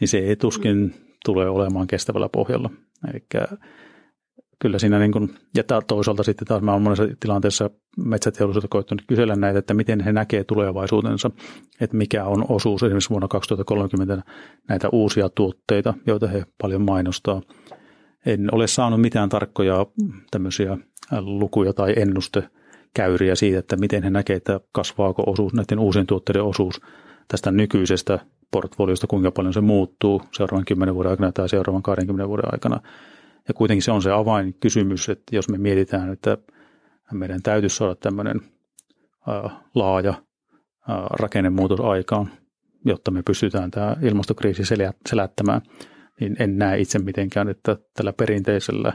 [0.00, 2.70] niin se ei tuskin tule olemaan kestävällä pohjalla.
[3.10, 3.24] Eli
[4.58, 9.36] kyllä siinä niin kuin, ja toisaalta sitten taas mä olen monessa tilanteessa metsäteollisuutta koittanut kysellä
[9.36, 11.30] näitä, että miten he näkee tulevaisuutensa,
[11.80, 14.22] että mikä on osuus esimerkiksi vuonna 2030
[14.68, 17.42] näitä uusia tuotteita, joita he paljon mainostaa.
[18.26, 19.86] En ole saanut mitään tarkkoja
[20.30, 20.78] tämmöisiä
[21.20, 26.80] lukuja tai ennustekäyriä siitä, että miten he näkevät, että kasvaako osuus, näiden uusien tuotteiden osuus
[27.28, 28.18] tästä nykyisestä
[28.50, 32.80] portfoliosta, kuinka paljon se muuttuu seuraavan 10 vuoden aikana tai seuraavan 20 vuoden aikana.
[33.48, 36.38] Ja kuitenkin se on se avainkysymys, että jos me mietitään, että
[37.12, 38.40] meidän täytyisi saada tämmöinen
[39.74, 40.14] laaja
[41.10, 42.30] rakennemuutos aikaan,
[42.84, 44.62] jotta me pystytään tämä ilmastokriisi
[45.08, 45.60] selättämään,
[46.20, 48.92] niin en näe itse mitenkään, että tällä perinteisellä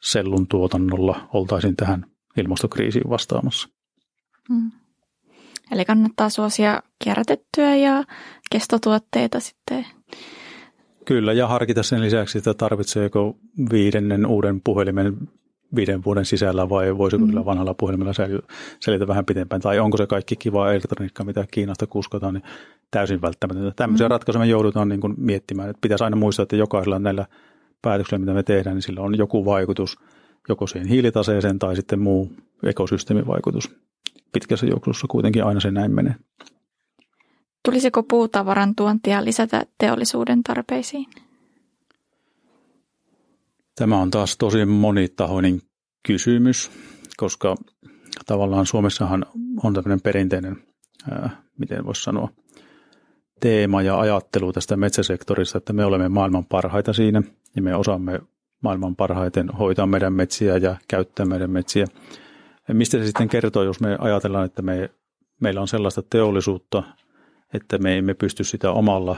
[0.00, 3.68] sellun tuotannolla oltaisiin tähän ilmastokriisiin vastaamassa.
[4.48, 4.70] Hmm.
[5.72, 8.04] Eli kannattaa suosia kierrätettyä ja
[8.50, 9.86] kestotuotteita sitten.
[11.04, 13.36] Kyllä, ja harkita sen lisäksi, että tarvitseeko
[13.70, 15.16] viidennen uuden puhelimen
[15.76, 17.44] viiden vuoden sisällä vai voisiko mm.
[17.44, 18.12] vanhalla puhelimella
[18.80, 22.44] selitä vähän pitempään, tai onko se kaikki kiva elektroniikka, mitä Kiinasta kuskotaan, niin
[22.90, 23.72] täysin välttämätöntä.
[23.76, 24.10] Tämmöisiä mm.
[24.10, 27.26] ratkaisuja me joudutaan niin kuin miettimään, että pitäisi aina muistaa, että jokaisella näillä
[27.82, 29.98] päätöksillä, mitä me tehdään, niin sillä on joku vaikutus
[30.48, 33.76] joko siihen hiilitaseeseen tai sitten muu ekosysteemivaikutus.
[34.32, 36.14] Pitkässä juoksussa kuitenkin aina se näin menee.
[37.64, 41.06] Tulisiko puutavaran tuontia lisätä teollisuuden tarpeisiin?
[43.74, 45.60] Tämä on taas tosi monitahoinen
[46.06, 46.70] kysymys,
[47.16, 47.54] koska
[48.26, 49.26] tavallaan Suomessahan
[49.62, 50.56] on tämmöinen perinteinen,
[51.10, 52.28] ää, miten voisi sanoa,
[53.40, 57.22] teema ja ajattelu tästä metsäsektorista, että me olemme maailman parhaita siinä
[57.56, 58.20] ja me osaamme
[58.62, 61.86] maailman parhaiten hoitaa meidän metsiä ja käyttää meidän metsiä.
[62.68, 64.90] Ja mistä se sitten kertoo, jos me ajatellaan, että me,
[65.40, 66.82] meillä on sellaista teollisuutta,
[67.54, 69.16] että me emme pysty sitä omalla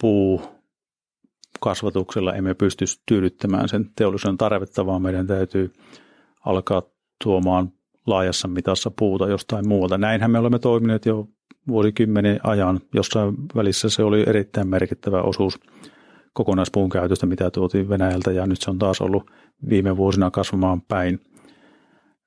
[0.00, 0.42] puu
[1.60, 5.72] kasvatuksella emme pysty tyydyttämään sen teollisuuden tarvetta, vaan meidän täytyy
[6.46, 6.82] alkaa
[7.24, 7.72] tuomaan
[8.06, 9.98] laajassa mitassa puuta jostain muualta.
[9.98, 11.28] Näinhän me olemme toimineet jo
[11.68, 12.80] vuosikymmenen ajan.
[12.94, 15.60] Jossain välissä se oli erittäin merkittävä osuus
[16.32, 19.30] kokonaispuun käytöstä, mitä tuotiin Venäjältä, ja nyt se on taas ollut
[19.68, 21.20] viime vuosina kasvamaan päin.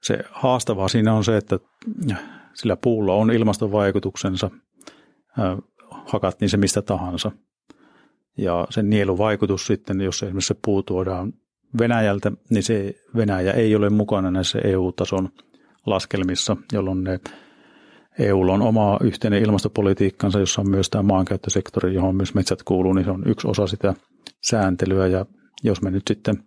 [0.02, 1.60] Se haastavaa siinä on se, että
[2.54, 4.52] sillä puulla on ilmastovaikutuksensa,
[5.90, 7.32] hakattiin se mistä tahansa.
[8.38, 11.34] Ja sen nieluvaikutus sitten, jos esimerkiksi se puu tuodaan
[11.80, 15.30] Venäjältä, niin se Venäjä ei ole mukana näissä EU-tason
[15.86, 17.20] laskelmissa, jolloin ne
[18.20, 23.06] EUlla on oma yhteinen ilmastopolitiikkansa, jossa on myös tämä maankäyttösektori, johon myös metsät kuuluu, niin
[23.06, 23.94] se on yksi osa sitä
[24.42, 25.08] sääntelyä.
[25.08, 25.26] Ja
[25.64, 26.44] jos me nyt sitten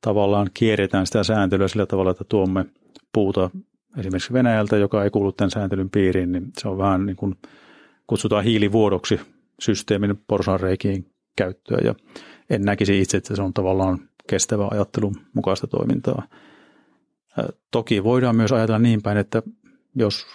[0.00, 2.64] tavallaan kierretään sitä sääntelyä sillä tavalla, että tuomme
[3.12, 3.50] puuta
[3.98, 7.36] esimerkiksi Venäjältä, joka ei kuulu tämän sääntelyn piiriin, niin se on vähän niin kuin
[8.10, 9.20] kutsutaan hiilivuodoksi
[9.60, 11.94] systeemin porsanreikiin käyttöä ja
[12.50, 16.22] en näkisi itse, että se on tavallaan kestävä ajattelun mukaista toimintaa.
[17.70, 19.42] Toki voidaan myös ajatella niin päin, että
[19.94, 20.26] jos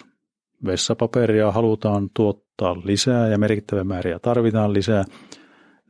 [0.66, 5.04] vessapaperia halutaan tuottaa lisää ja merkittävä määriä tarvitaan lisää,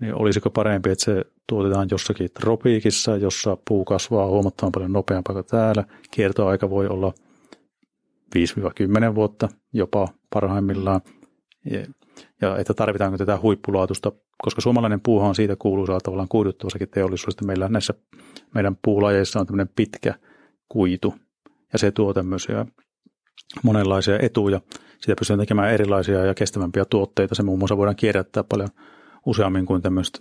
[0.01, 5.47] niin olisiko parempi, että se tuotetaan jossakin tropiikissa, jossa puu kasvaa huomattavan paljon nopeampaa kuin
[5.47, 5.85] täällä.
[6.11, 7.13] Kiertoaika voi olla
[9.11, 11.01] 5-10 vuotta jopa parhaimmillaan
[12.41, 17.45] ja että tarvitaanko tätä huippulaatusta, koska suomalainen puuha on siitä kuuluisella tavallaan kuiduttavassakin teollisuudesta.
[17.45, 17.95] Meillä näissä
[18.55, 20.15] meidän puulajeissa on tämmöinen pitkä
[20.69, 21.15] kuitu
[21.73, 22.67] ja se tuo tämmöisiä
[23.63, 24.61] monenlaisia etuja.
[25.01, 27.35] Sitä pystytään tekemään erilaisia ja kestävämpiä tuotteita.
[27.35, 28.69] Se muun muassa voidaan kierrättää paljon
[29.27, 30.21] useammin kuin tämmöiset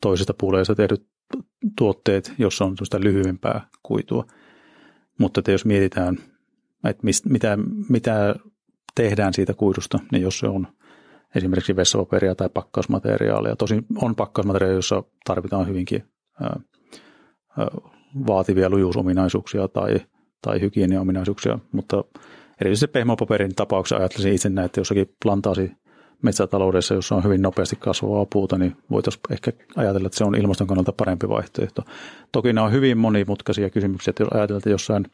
[0.00, 1.06] toisesta puuleista tehdyt
[1.78, 4.24] tuotteet, jossa on tämmöistä lyhyempää kuitua.
[5.18, 6.18] Mutta että jos mietitään,
[6.84, 8.34] että mistä, mitä, mitä
[8.94, 10.66] tehdään siitä kuidusta, niin jos se on
[11.34, 13.56] esimerkiksi vessapaperia tai pakkausmateriaalia.
[13.56, 16.04] Tosin on pakkausmateriaalia, jossa tarvitaan hyvinkin
[18.26, 20.00] vaativia lujuusominaisuuksia tai,
[20.42, 22.04] tai hygieniaominaisuuksia, mutta
[22.60, 25.72] erityisesti pehmopaperin tapauksessa ajattelisin itse näin, että jossakin plantaasi
[26.22, 30.66] metsätaloudessa, jossa on hyvin nopeasti kasvavaa puuta, niin voitaisiin ehkä ajatella, että se on ilmaston
[30.66, 31.82] kannalta parempi vaihtoehto.
[32.32, 35.06] Toki nämä on hyvin monimutkaisia kysymyksiä, että jos ajatellaan, että jossain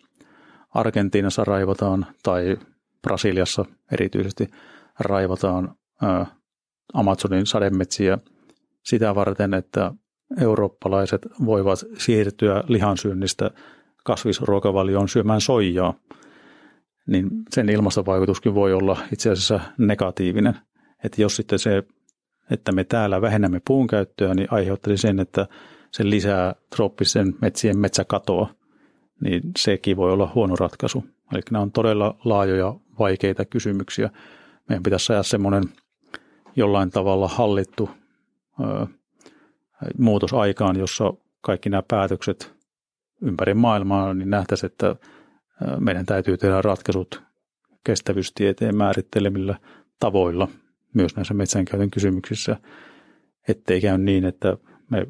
[0.75, 2.57] Argentiinassa raivataan tai
[3.03, 4.49] Brasiliassa erityisesti
[5.01, 5.75] raivataan
[6.95, 8.19] Amazonin sademetsiä
[8.85, 9.93] sitä varten, että
[10.41, 13.51] eurooppalaiset voivat siirtyä lihansyönnistä
[14.05, 15.95] kasvisruokavalioon syömään soijaa,
[17.07, 20.55] niin sen ilmastovaikutuskin voi olla itse asiassa negatiivinen.
[21.05, 21.83] Että jos sitten se,
[22.51, 25.47] että me täällä vähennämme puun käyttöä, niin aiheuttaisi sen, että
[25.93, 28.55] se lisää trooppisen metsien metsäkatoa,
[29.21, 31.05] niin sekin voi olla huono ratkaisu.
[31.33, 34.11] Eli nämä on todella laajoja, vaikeita kysymyksiä.
[34.69, 35.63] Meidän pitäisi saada semmoinen
[36.57, 37.91] jollain tavalla hallittu
[39.99, 42.55] muutos aikaan, jossa kaikki nämä päätökset
[43.23, 44.97] ympäri maailmaa, niin nähtäisiin, että
[45.81, 47.23] meidän täytyy tehdä ratkaisut
[47.85, 49.59] kestävyystieteen määrittelemillä
[50.01, 50.49] tavoilla
[50.95, 52.57] myös näissä metsänkäytön kysymyksissä,
[53.49, 54.57] ettei käy niin, että
[54.91, 55.07] me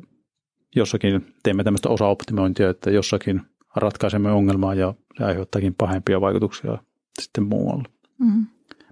[0.76, 3.42] jossakin teemme tämmöistä osaoptimointia, että jossakin
[3.76, 6.78] ratkaisemme ongelmaa ja se aiheuttaakin pahempia vaikutuksia
[7.20, 7.84] sitten muualla.
[8.18, 8.46] Mm.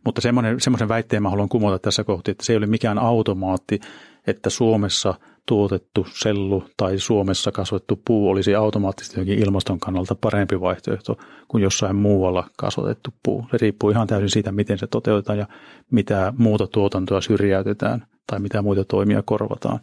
[0.05, 3.81] Mutta semmoinen, semmoisen väitteen mä haluan kumota tässä kohti, että se ei ole mikään automaatti,
[4.27, 5.15] että Suomessa
[5.49, 11.17] tuotettu sellu tai Suomessa kasvattu puu olisi automaattisesti jokin ilmaston kannalta parempi vaihtoehto
[11.49, 13.47] kuin jossain muualla kasvatettu puu.
[13.51, 15.47] Se riippuu ihan täysin siitä, miten se toteutetaan ja
[15.93, 19.81] mitä muuta tuotantoa syrjäytetään tai mitä muita toimia korvataan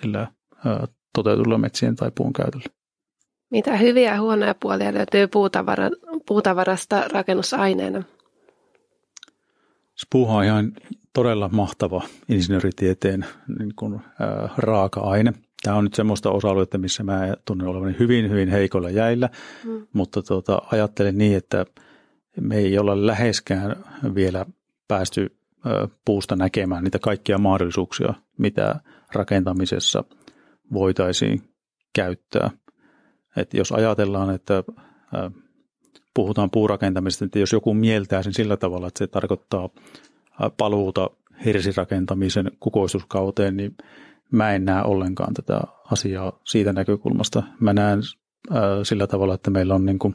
[0.00, 0.26] sillä
[1.14, 2.66] toteutulla metsien tai puun käytöllä.
[3.50, 5.90] Mitä hyviä ja huonoja puolia löytyy puutavara,
[6.28, 8.02] puutavarasta rakennusaineena?
[10.10, 10.72] Puuha on ihan
[11.12, 13.26] todella mahtava insinööritieteen
[13.58, 15.32] niin kuin, ää, raaka-aine.
[15.62, 19.28] Tämä on nyt semmoista osa-aluetta, missä mä tunnen olevani hyvin, hyvin heikolla jäillä,
[19.64, 19.86] mm.
[19.92, 21.66] mutta tuota, ajattelen niin, että
[22.40, 23.76] me ei olla läheskään
[24.14, 24.46] vielä
[24.88, 28.80] päästy ää, puusta näkemään niitä kaikkia mahdollisuuksia, mitä
[29.12, 30.04] rakentamisessa
[30.72, 31.42] voitaisiin
[31.92, 32.50] käyttää.
[33.36, 34.64] Et jos ajatellaan, että
[35.12, 35.30] ää,
[36.14, 39.68] puhutaan puurakentamisesta, että jos joku mieltää sen sillä tavalla, että se tarkoittaa
[40.56, 41.10] paluuta
[41.44, 43.76] hirsirakentamisen kukoistuskauteen, niin
[44.32, 45.60] mä en näe ollenkaan tätä
[45.92, 47.42] asiaa siitä näkökulmasta.
[47.60, 48.00] Mä näen
[48.82, 50.14] sillä tavalla, että meillä on niin kuin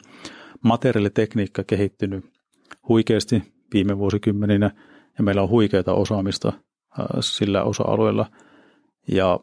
[0.62, 2.26] materiaalitekniikka kehittynyt
[2.90, 4.72] huikeasti viime vuosikymmeninä
[5.18, 6.54] ja meillä on huikeita osaamista
[7.20, 8.26] sillä osa-alueella
[9.08, 9.40] ja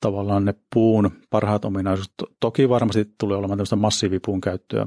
[0.00, 4.86] tavallaan ne puun parhaat ominaisuudet, toki varmasti tulee olemaan tämmöistä massiivipuun käyttöä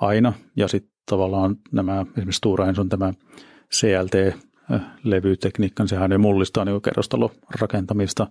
[0.00, 0.32] aina.
[0.56, 3.12] Ja sitten tavallaan nämä, esimerkiksi Stura on tämä
[3.74, 8.26] CLT-levytekniikka, niin sehän jo mullistaa niin kerrostalorakentamista.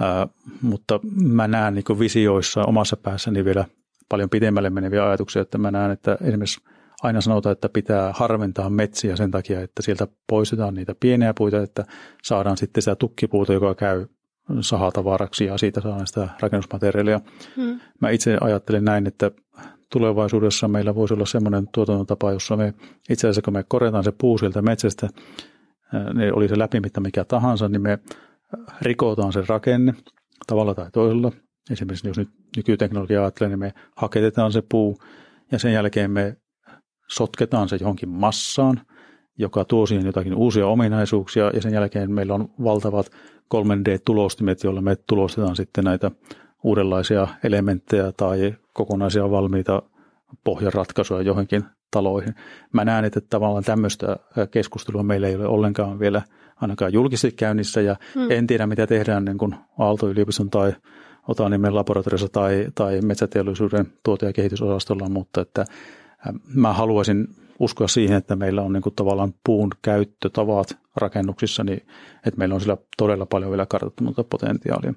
[0.00, 0.28] Ää,
[0.62, 3.64] mutta mä näen niin visioissa omassa päässäni vielä
[4.08, 6.60] paljon pidemmälle meneviä ajatuksia, että mä näen, että esimerkiksi
[7.02, 11.84] aina sanotaan, että pitää harventaa metsiä sen takia, että sieltä poistetaan niitä pieniä puita, että
[12.22, 14.06] saadaan sitten sitä tukkipuuta, joka käy
[14.60, 17.20] sahatavaraksi ja siitä saadaan sitä rakennusmateriaalia.
[17.56, 17.80] Hmm.
[18.00, 19.30] Mä itse ajattelen näin, että
[19.92, 22.74] tulevaisuudessa meillä voisi olla semmoinen tuotantotapa, jossa me
[23.10, 25.08] itse asiassa kun me korjataan se puu sieltä metsästä,
[26.14, 27.98] ne oli se läpimitta mikä tahansa, niin me
[28.82, 29.94] rikotaan se rakenne
[30.46, 31.32] tavalla tai toisella.
[31.70, 34.98] Esimerkiksi jos nyt nykyteknologia ajattelee, niin me haketetaan se puu
[35.52, 36.36] ja sen jälkeen me
[37.08, 38.80] sotketaan se johonkin massaan,
[39.38, 43.10] joka tuo siihen jotakin uusia ominaisuuksia ja sen jälkeen meillä on valtavat
[43.54, 46.10] 3D-tulostimet, joilla me tulostetaan sitten näitä
[46.62, 49.82] uudenlaisia elementtejä tai kokonaisia valmiita
[50.44, 52.34] pohjaratkaisuja johonkin taloihin.
[52.72, 54.16] Mä näen, että tavallaan tämmöistä
[54.50, 56.22] keskustelua meillä ei ole ollenkaan vielä
[56.56, 58.30] ainakaan julkisesti käynnissä ja hmm.
[58.30, 60.72] en tiedä mitä tehdään niin kuin Aalto-yliopiston tai
[61.28, 65.64] Otanimen laboratoriossa tai, tai metsäteollisuuden tuote- ja kehitysosastolla, mutta että
[66.54, 71.86] mä haluaisin uskoa siihen, että meillä on niin kuin tavallaan puun käyttötavat rakennuksissa, niin
[72.26, 74.94] että meillä on sillä todella paljon vielä kartoittamatta potentiaalia.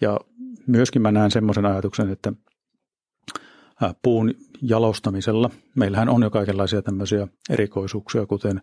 [0.00, 0.20] Ja
[0.66, 2.32] myöskin mä näen semmoisen ajatuksen, että
[4.02, 8.60] puun jalostamisella, meillähän on jo kaikenlaisia tämmöisiä erikoisuuksia, kuten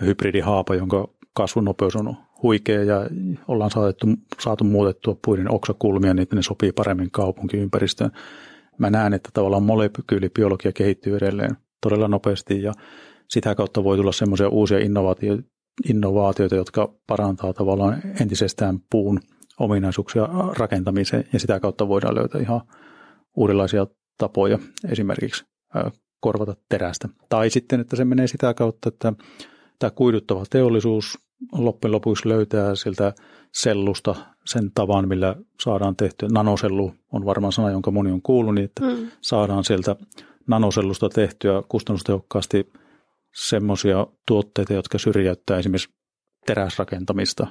[0.00, 3.06] hybridihaapa, jonka kasvunopeus on huikea ja
[3.48, 4.06] ollaan saatu,
[4.40, 8.10] saatu muutettua puiden oksakulmia, niin että ne sopii paremmin kaupunkiympäristöön.
[8.78, 12.72] Mä näen, että tavallaan molekyylibiologia kehittyy edelleen todella nopeasti ja
[13.28, 14.78] sitä kautta voi tulla semmoisia uusia
[15.88, 19.20] innovaatioita, jotka parantaa tavallaan entisestään puun
[19.60, 20.28] ominaisuuksia
[20.58, 22.60] rakentamiseen ja sitä kautta voidaan löytää ihan
[23.36, 23.86] uudenlaisia
[24.18, 25.44] tapoja esimerkiksi
[26.20, 27.08] korvata terästä.
[27.28, 29.12] Tai sitten, että se menee sitä kautta, että
[29.78, 31.18] tämä kuiduttava teollisuus
[31.52, 33.12] loppujen lopuksi löytää siltä
[33.52, 36.28] sellusta sen tavan, millä saadaan tehtyä.
[36.32, 39.10] Nanosellu on varmaan sana, jonka moni on kuullut, niin että mm.
[39.20, 39.96] saadaan sieltä
[40.46, 42.72] nanosellusta tehtyä kustannustehokkaasti
[43.34, 45.94] semmoisia tuotteita, jotka syrjäyttää esimerkiksi
[46.46, 47.46] teräsrakentamista.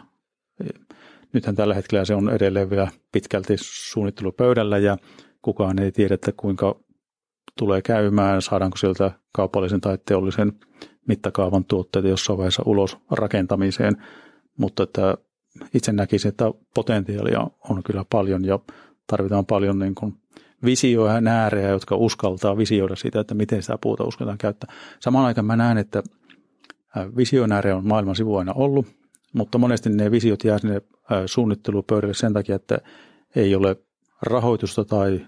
[1.36, 4.98] Nythän tällä hetkellä se on edelleen vielä pitkälti suunnittelupöydällä ja
[5.42, 6.80] kukaan ei tiedä, että kuinka
[7.58, 10.54] tulee käymään, saadaanko sieltä kaupallisen tai teollisen
[11.08, 13.98] mittakaavan tuotteita jossain vaiheessa ulos rakentamiseen,
[14.58, 15.18] mutta että
[15.74, 18.60] itse näkisin, että potentiaalia on kyllä paljon ja
[19.08, 20.14] tarvitaan paljon niin kuin
[20.66, 24.74] visioja ja nääreä, jotka uskaltaa visioida sitä, että miten sitä puuta uskaltaan käyttää.
[25.00, 26.04] Samaan aikaan mä näen, että
[27.18, 29.05] visionäärejä on maailman sivu aina ollut,
[29.36, 30.82] mutta monesti ne visiot jää sinne
[31.26, 32.78] suunnittelupöydälle sen takia, että
[33.36, 33.76] ei ole
[34.22, 35.28] rahoitusta tai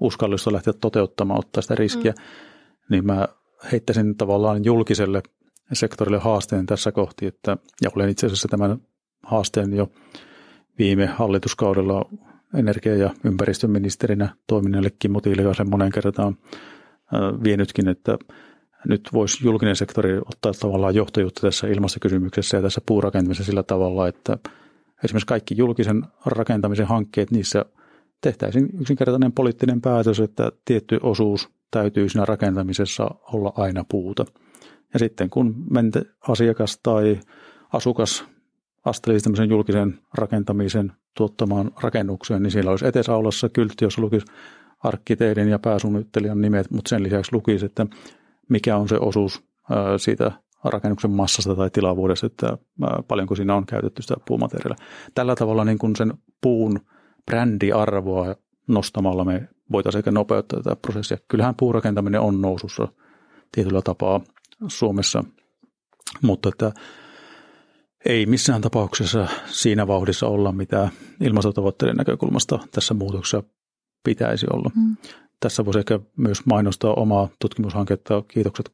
[0.00, 2.24] uskallusta lähteä toteuttamaan, ottaa sitä riskiä, mm.
[2.90, 3.28] niin mä
[3.72, 5.22] heittäisin tavallaan julkiselle
[5.72, 8.78] sektorille haasteen tässä kohti, että, ja olen itse asiassa tämän
[9.22, 9.90] haasteen jo
[10.78, 12.04] viime hallituskaudella
[12.54, 16.36] energia- ja ympäristöministerinä toiminnalle Kimmo Tiilikaisen monen kertaan
[17.44, 18.18] vienytkin, että
[18.88, 24.38] nyt voisi julkinen sektori ottaa tavallaan johtajuutta tässä ilmastokysymyksessä ja tässä puurakentamisessa sillä tavalla, että
[25.04, 27.64] esimerkiksi kaikki julkisen rakentamisen hankkeet, niissä
[28.20, 34.24] tehtäisiin yksinkertainen poliittinen päätös, että tietty osuus täytyy siinä rakentamisessa olla aina puuta.
[34.92, 37.20] Ja sitten kun mente asiakas tai
[37.72, 38.24] asukas
[38.84, 44.26] astelisi tämmöisen julkisen rakentamisen tuottamaan rakennukseen, niin siellä olisi etesaulassa kyltti, jos lukisi
[44.84, 47.86] arkkitehdin ja pääsuunnittelijan nimet, mutta sen lisäksi lukisi, että
[48.48, 49.44] mikä on se osuus
[49.96, 50.32] siitä
[50.64, 52.58] rakennuksen massasta tai tilavuudesta, että
[53.08, 54.84] paljonko siinä on käytetty sitä puumateriaalia.
[55.14, 56.80] Tällä tavalla niin kuin sen puun
[57.26, 58.34] brändiarvoa
[58.68, 61.18] nostamalla me voitaisiin ehkä nopeuttaa tätä prosessia.
[61.28, 62.88] Kyllähän puurakentaminen on nousussa
[63.52, 64.20] tietyllä tapaa
[64.68, 65.24] Suomessa,
[66.22, 66.72] mutta että
[68.04, 70.88] ei missään tapauksessa siinä vauhdissa olla, mitä
[71.20, 73.42] ilmastotavoitteiden näkökulmasta tässä muutoksessa
[74.04, 74.70] pitäisi olla.
[74.76, 74.96] Mm.
[75.44, 78.22] Tässä voisi ehkä myös mainostaa omaa tutkimushanketta.
[78.28, 78.72] Kiitokset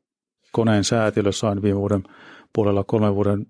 [0.53, 1.33] koneen säätiölle.
[1.33, 2.03] Sain viime vuoden
[2.53, 3.47] puolella kolmen vuoden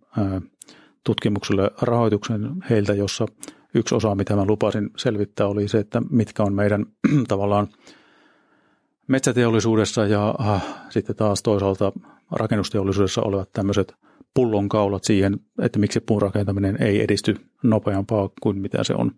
[1.05, 3.27] tutkimukselle rahoituksen heiltä, jossa
[3.75, 6.87] yksi osa, mitä mä lupasin selvittää, oli se, että mitkä on meidän
[7.29, 7.69] tavallaan
[9.07, 11.93] metsäteollisuudessa ja äh, sitten taas toisaalta
[12.31, 13.95] rakennusteollisuudessa olevat tämmöiset
[14.35, 19.13] pullonkaulat siihen, että miksi puun rakentaminen ei edisty nopeampaa kuin mitä se on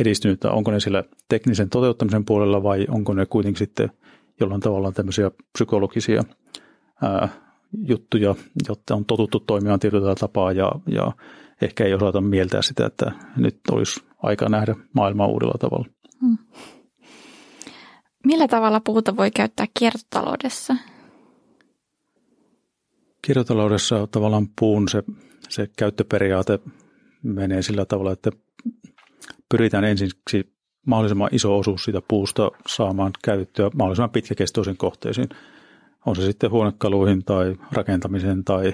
[0.00, 0.44] edistynyt.
[0.44, 3.90] Onko ne sillä teknisen toteuttamisen puolella vai onko ne kuitenkin sitten
[4.40, 6.22] jollain tavalla tämmöisiä psykologisia
[7.02, 7.28] ää,
[7.86, 8.34] juttuja,
[8.68, 11.12] jotta on totuttu toimimaan tietyllä tapaa ja, ja
[11.62, 15.86] ehkä ei osata mieltää sitä, että nyt olisi aika nähdä maailmaa uudella tavalla.
[16.20, 16.38] Hmm.
[18.24, 20.76] Millä tavalla puuta voi käyttää kiertotaloudessa?
[23.22, 25.02] Kiertotaloudessa tavallaan puun se,
[25.48, 26.58] se käyttöperiaate
[27.22, 28.30] menee sillä tavalla, että
[29.50, 30.52] pyritään ensiksi
[30.86, 35.28] mahdollisimman iso osuus siitä puusta saamaan käyttöä mahdollisimman pitkäkestoisiin kohteisiin.
[36.06, 38.72] On se sitten huonekaluihin tai rakentamiseen tai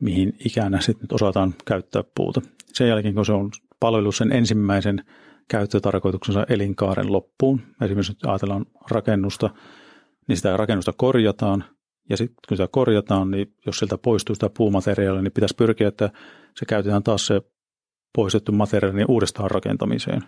[0.00, 2.40] mihin ikänä sitten nyt osataan käyttää puuta.
[2.72, 5.04] Sen jälkeen, kun se on palvelu sen ensimmäisen
[5.48, 9.50] käyttötarkoituksensa elinkaaren loppuun, esimerkiksi nyt ajatellaan rakennusta,
[10.28, 11.64] niin sitä rakennusta korjataan,
[12.10, 16.10] ja sitten kun sitä korjataan, niin jos sieltä poistuu sitä puumateriaalia, niin pitäisi pyrkiä, että
[16.56, 17.42] se käytetään taas se
[18.14, 20.22] poistettu materiaali uudestaan rakentamiseen.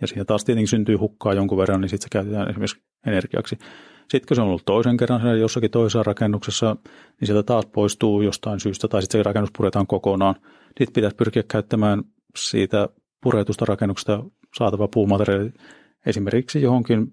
[0.00, 3.58] Ja siihen taas tietenkin syntyy hukkaa jonkun verran, niin sitten se käytetään esimerkiksi energiaksi.
[4.08, 6.76] Sitten kun se on ollut toisen kerran siellä jossakin toisessa rakennuksessa,
[7.20, 10.34] niin sieltä taas poistuu jostain syystä, tai sitten se rakennus puretaan kokonaan.
[10.66, 12.02] Sitten pitäisi pyrkiä käyttämään
[12.36, 12.88] siitä
[13.22, 14.24] puretusta rakennuksesta
[14.58, 15.52] saatava puumateriaali
[16.06, 17.12] esimerkiksi johonkin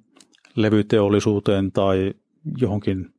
[0.56, 2.14] levyteollisuuteen tai
[2.58, 3.10] johonkin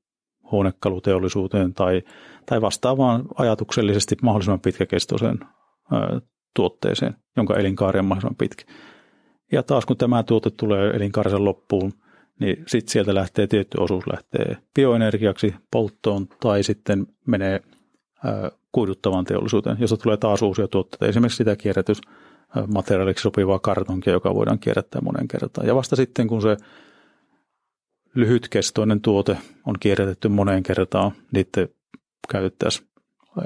[0.51, 2.03] huonekaluteollisuuteen tai,
[2.47, 5.39] tai vastaavaan ajatuksellisesti mahdollisimman pitkäkestoiseen
[6.55, 8.65] tuotteeseen, jonka elinkaari on mahdollisimman pitkä.
[9.53, 11.93] Ja taas kun tämä tuote tulee elinkaarensa loppuun,
[12.41, 17.61] niin sitten sieltä lähtee tietty osuus lähtee bioenergiaksi, polttoon tai sitten menee
[18.73, 21.07] kuiduttavaan teollisuuteen, josta tulee taas uusia tuotteita.
[21.07, 25.67] Esimerkiksi sitä kierrätysmateriaaliksi sopivaa kartonkia, joka voidaan kierrättää monen kertaan.
[25.67, 26.57] Ja vasta sitten, kun se
[28.15, 29.37] lyhytkestoinen tuote
[29.67, 31.69] on kierrätetty moneen kertaan, niitä
[32.33, 32.89] käytettäisiin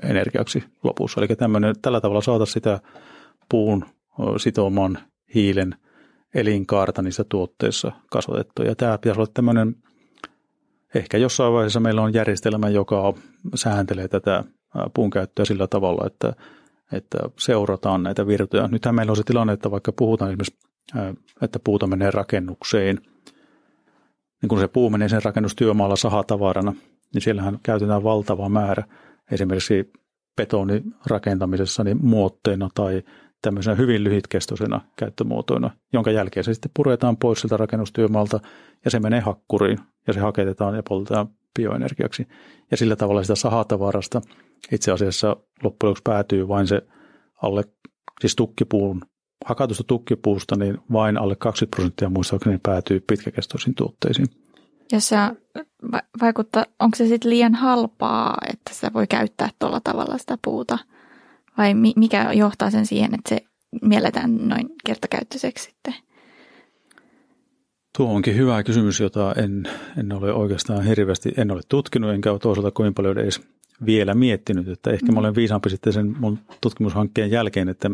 [0.03, 1.21] energiaksi lopussa.
[1.21, 2.81] Eli tämmöinen, tällä tavalla saataisiin sitä
[3.49, 3.85] puun
[4.37, 4.99] sitoman
[5.35, 5.75] hiilen
[6.35, 8.63] elinkaarta niissä tuotteissa kasvatettu.
[8.63, 9.77] Ja tämä pitäisi olla tämmöinen,
[10.95, 13.15] ehkä jossain vaiheessa meillä on järjestelmä, joka
[13.55, 14.45] sääntelee tätä
[14.95, 16.33] puun käyttöä sillä tavalla, että,
[16.93, 18.69] että seurataan näitä virtoja.
[18.69, 20.59] Nythän meillä on se tilanne, että vaikka puhutaan esimerkiksi,
[21.43, 23.01] että puuta menee rakennukseen,
[24.43, 26.75] niin kun se puu menee sen rakennustyömaalla sahatavarana,
[27.15, 28.85] niin siellähän käytetään valtava määrä
[29.31, 29.91] esimerkiksi
[30.37, 33.03] betonin rakentamisessa niin muotteena tai
[33.43, 38.41] tämmöisenä hyvin lyhytkestoisena käyttömuotoina, jonka jälkeen se sitten puretaan pois sieltä rakennustyömaalta
[38.85, 42.29] ja se menee hakkuriin ja se haketetaan ja poltetaan bioenergiaksi.
[42.71, 44.21] Ja sillä tavalla sitä sahatavarasta
[44.73, 45.29] itse asiassa
[45.63, 46.83] loppujen lopuksi päätyy vain se
[47.43, 47.65] alle,
[48.21, 49.03] siis tukkipuun,
[49.45, 54.46] hakatusta tukkipuusta, niin vain alle 20 prosenttia muistaakseni päätyy pitkäkestoisiin tuotteisiin.
[54.93, 55.17] Ja se
[56.21, 60.79] vaikuttaa, onko se sitten liian halpaa, että sitä voi käyttää tuolla tavalla sitä puuta?
[61.59, 63.41] Vai mikä johtaa sen siihen, että se
[63.83, 65.95] mielletään noin kertakäyttöiseksi sitten?
[67.97, 69.69] Tuo onkin hyvä kysymys, jota en,
[69.99, 73.41] en ole oikeastaan hirveästi, en ole tutkinut, enkä ole toisaalta kovin paljon edes
[73.87, 77.91] vielä miettinyt, että ehkä mä olen viisaampi sitten sen mun tutkimushankkeen jälkeen, että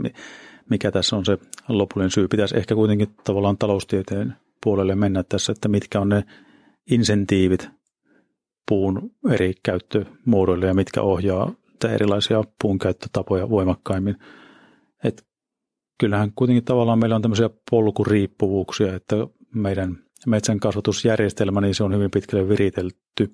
[0.71, 1.39] mikä tässä on se
[1.69, 2.29] lopullinen syy.
[2.29, 6.25] Pitäisi ehkä kuitenkin tavallaan taloustieteen puolelle mennä tässä, että mitkä on ne
[6.91, 7.69] insentiivit
[8.69, 11.53] puun eri käyttömuodoille ja mitkä ohjaa
[11.95, 14.17] erilaisia puun käyttötapoja voimakkaimmin.
[15.05, 15.27] Et
[15.99, 19.17] kyllähän kuitenkin tavallaan meillä on tämmöisiä polkuriippuvuuksia, että
[19.55, 23.33] meidän metsän kasvatusjärjestelmä, niin se on hyvin pitkälle viritelty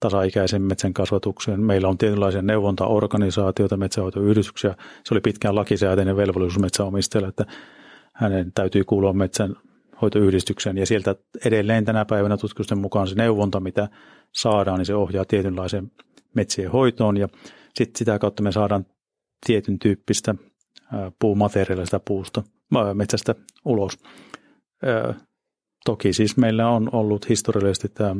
[0.00, 1.60] tasaikäisen metsän kasvatukseen.
[1.60, 4.74] Meillä on tietynlaisia neuvontaorganisaatioita, metsähoitoyhdistyksiä.
[5.04, 7.46] Se oli pitkään lakisääteinen velvollisuus metsäomistajalle, että
[8.14, 9.56] hänen täytyy kuulua metsän
[10.02, 13.88] hoitoyhdistykseen ja sieltä edelleen tänä päivänä tutkimusten mukaan se neuvonta, mitä
[14.32, 15.92] saadaan, niin se ohjaa tietynlaiseen
[16.34, 17.28] metsien hoitoon ja
[17.74, 18.86] sitten sitä kautta me saadaan
[19.46, 20.34] tietyn tyyppistä
[21.18, 22.42] puumateriaalista puusta,
[22.94, 23.34] metsästä
[23.64, 23.98] ulos.
[25.84, 28.16] Toki siis meillä on ollut historiallisesti tämä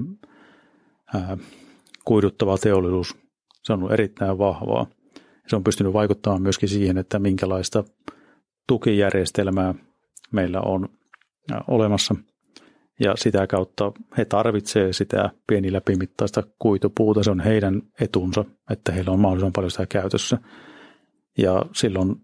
[2.05, 3.17] kuiduttava teollisuus.
[3.63, 4.87] Se on ollut erittäin vahvaa.
[5.49, 7.85] Se on pystynyt vaikuttamaan myöskin siihen, että minkälaista
[8.69, 9.75] tukijärjestelmää
[10.33, 10.89] meillä on
[11.69, 12.15] olemassa.
[13.01, 17.23] Ja sitä kautta he tarvitsevat sitä pieni läpimittaista kuitupuuta.
[17.23, 20.39] Se on heidän etunsa, että heillä on mahdollisimman paljon sitä käytössä.
[21.39, 22.17] Ja silloin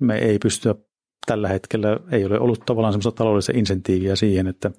[0.00, 0.74] me ei pystytä
[1.26, 4.70] tällä hetkellä, ei ole ollut tavallaan semmoista taloudellista insentiiviä siihen, että,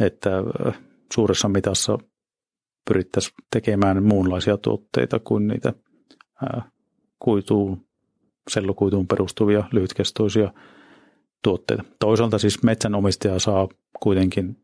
[0.00, 0.30] että
[1.14, 1.98] suuressa mitassa
[2.88, 5.72] pyrittäisiin tekemään muunlaisia tuotteita kuin niitä
[7.18, 7.86] kuituun,
[8.50, 10.52] sellukuituun perustuvia lyhytkestoisia
[11.44, 11.84] tuotteita.
[12.00, 13.68] Toisaalta siis metsänomistaja saa
[14.00, 14.56] kuitenkin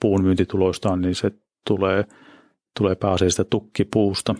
[0.00, 1.30] puun myyntituloistaan, niin se
[1.66, 2.04] tulee,
[2.78, 4.34] tulee pääasiassa tukkipuusta.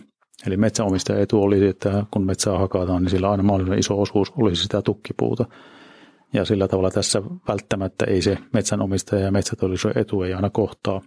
[0.47, 4.63] Eli metsänomistaja etu oli, että kun metsää hakataan, niin sillä aina mahdollisimman iso osuus olisi
[4.63, 5.45] sitä tukkipuuta.
[6.33, 11.01] Ja sillä tavalla tässä välttämättä ei se metsänomistaja ja metsäteollisuuden etu ei aina kohtaa.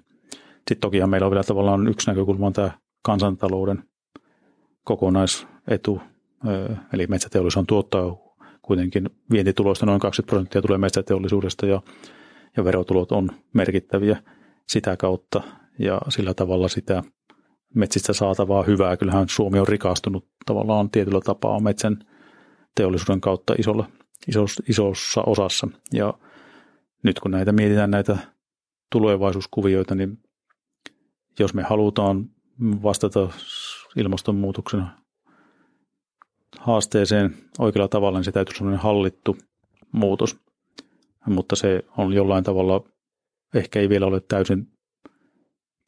[0.56, 2.70] Sitten tokihan meillä on vielä tavallaan yksi näkökulma on tämä
[3.02, 3.82] kansantalouden
[4.84, 6.00] kokonaisetu,
[6.92, 8.16] eli metsäteollisuus tuottaa
[8.66, 11.82] kuitenkin vientituloista noin 20 prosenttia tulee metsäteollisuudesta ja,
[12.56, 14.22] ja verotulot on merkittäviä
[14.68, 15.42] sitä kautta
[15.78, 17.02] ja sillä tavalla sitä
[17.74, 18.96] metsistä saatavaa hyvää.
[18.96, 21.98] Kyllähän Suomi on rikastunut tavallaan tietyllä tapaa metsän
[22.74, 23.86] teollisuuden kautta isolla,
[24.28, 25.68] isos, isossa osassa.
[25.92, 26.14] Ja
[27.02, 28.18] nyt kun näitä mietitään näitä
[28.92, 30.18] tulevaisuuskuvioita, niin
[31.38, 33.28] jos me halutaan vastata
[33.96, 34.84] ilmastonmuutoksen
[36.60, 39.36] haasteeseen oikealla tavalla, niin se täytyy olla hallittu
[39.92, 40.36] muutos.
[41.26, 42.84] Mutta se on jollain tavalla,
[43.54, 44.68] ehkä ei vielä ole täysin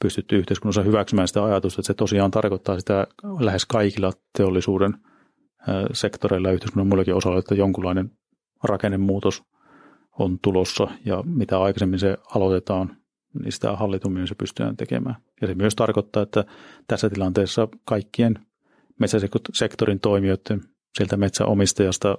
[0.02, 3.06] pystytty yhteiskunnassa hyväksymään sitä ajatusta, että se tosiaan tarkoittaa sitä
[3.40, 4.94] lähes kaikilla teollisuuden
[5.92, 8.10] sektoreilla ja yhteiskunnan muillakin osalla, että jonkunlainen
[8.64, 9.42] rakennemuutos
[10.18, 12.96] on tulossa ja mitä aikaisemmin se aloitetaan,
[13.42, 15.16] niin sitä hallitummin se pystytään tekemään.
[15.40, 16.44] Ja se myös tarkoittaa, että
[16.86, 18.46] tässä tilanteessa kaikkien
[19.00, 20.60] metsäsektorin toimijoiden,
[20.96, 22.18] sieltä metsäomistajasta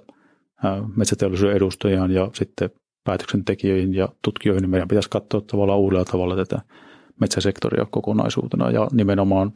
[0.96, 2.70] metsäteollisuuden edustajaan ja sitten
[3.04, 6.60] päätöksentekijöihin ja tutkijoihin, niin meidän pitäisi katsoa tavallaan uudella tavalla tätä
[7.20, 9.52] metsäsektoria kokonaisuutena ja nimenomaan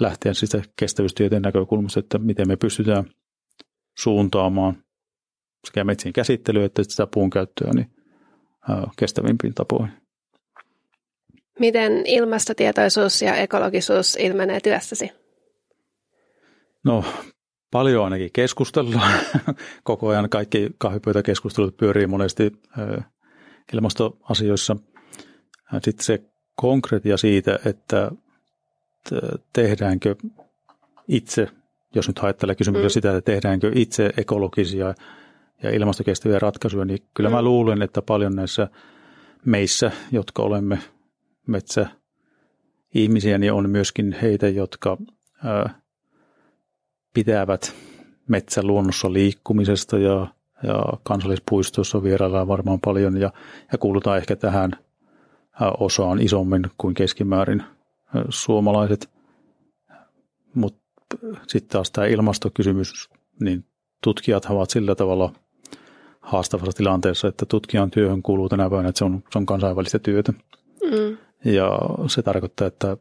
[0.00, 3.04] lähteä sitä kestävyystieteen näkökulmasta, että miten me pystytään
[3.98, 4.82] suuntaamaan
[5.66, 7.90] sekä metsien käsittelyä että sitä puun käyttöä niin
[8.98, 9.92] kestävimpiin tapoihin.
[11.58, 15.10] Miten ilmastotietoisuus ja ekologisuus ilmenee työssäsi?
[16.84, 17.04] No
[17.70, 19.12] paljon ainakin keskustellaan.
[19.84, 22.52] Koko ajan kaikki kahvipöytäkeskustelut pyörii monesti
[23.72, 24.76] ilmastoasioissa.
[25.82, 26.22] Sitten se
[26.54, 28.10] konkretia siitä, että
[29.52, 30.14] tehdäänkö
[31.08, 31.48] itse,
[31.94, 32.90] jos nyt ajattelee kysymyksiä mm.
[32.90, 34.94] sitä, että tehdäänkö itse ekologisia
[35.62, 37.34] ja ilmastokestäviä ratkaisuja, niin kyllä mm.
[37.34, 38.68] mä luulen, että paljon näissä
[39.44, 40.78] meissä, jotka olemme
[41.46, 41.86] metsä
[42.94, 44.98] ihmisiä, niin on myöskin heitä, jotka
[47.14, 47.74] pitävät
[48.28, 50.26] metsäluonnossa liikkumisesta ja,
[50.62, 53.32] ja kansallispuistoissa vieraillaan varmaan paljon ja,
[53.72, 54.70] ja kuulutaan ehkä tähän
[55.78, 57.62] osaan isommin kuin keskimäärin
[58.28, 59.10] suomalaiset.
[60.54, 60.80] Mutta
[61.46, 63.64] sitten taas tämä ilmastokysymys, niin
[64.02, 65.32] tutkijat ovat sillä tavalla
[66.20, 70.32] haastavassa tilanteessa, että tutkijan työhön kuuluu tänä päivänä, että se on, se on kansainvälistä työtä.
[70.32, 71.16] Mm.
[71.44, 72.96] Ja se tarkoittaa, että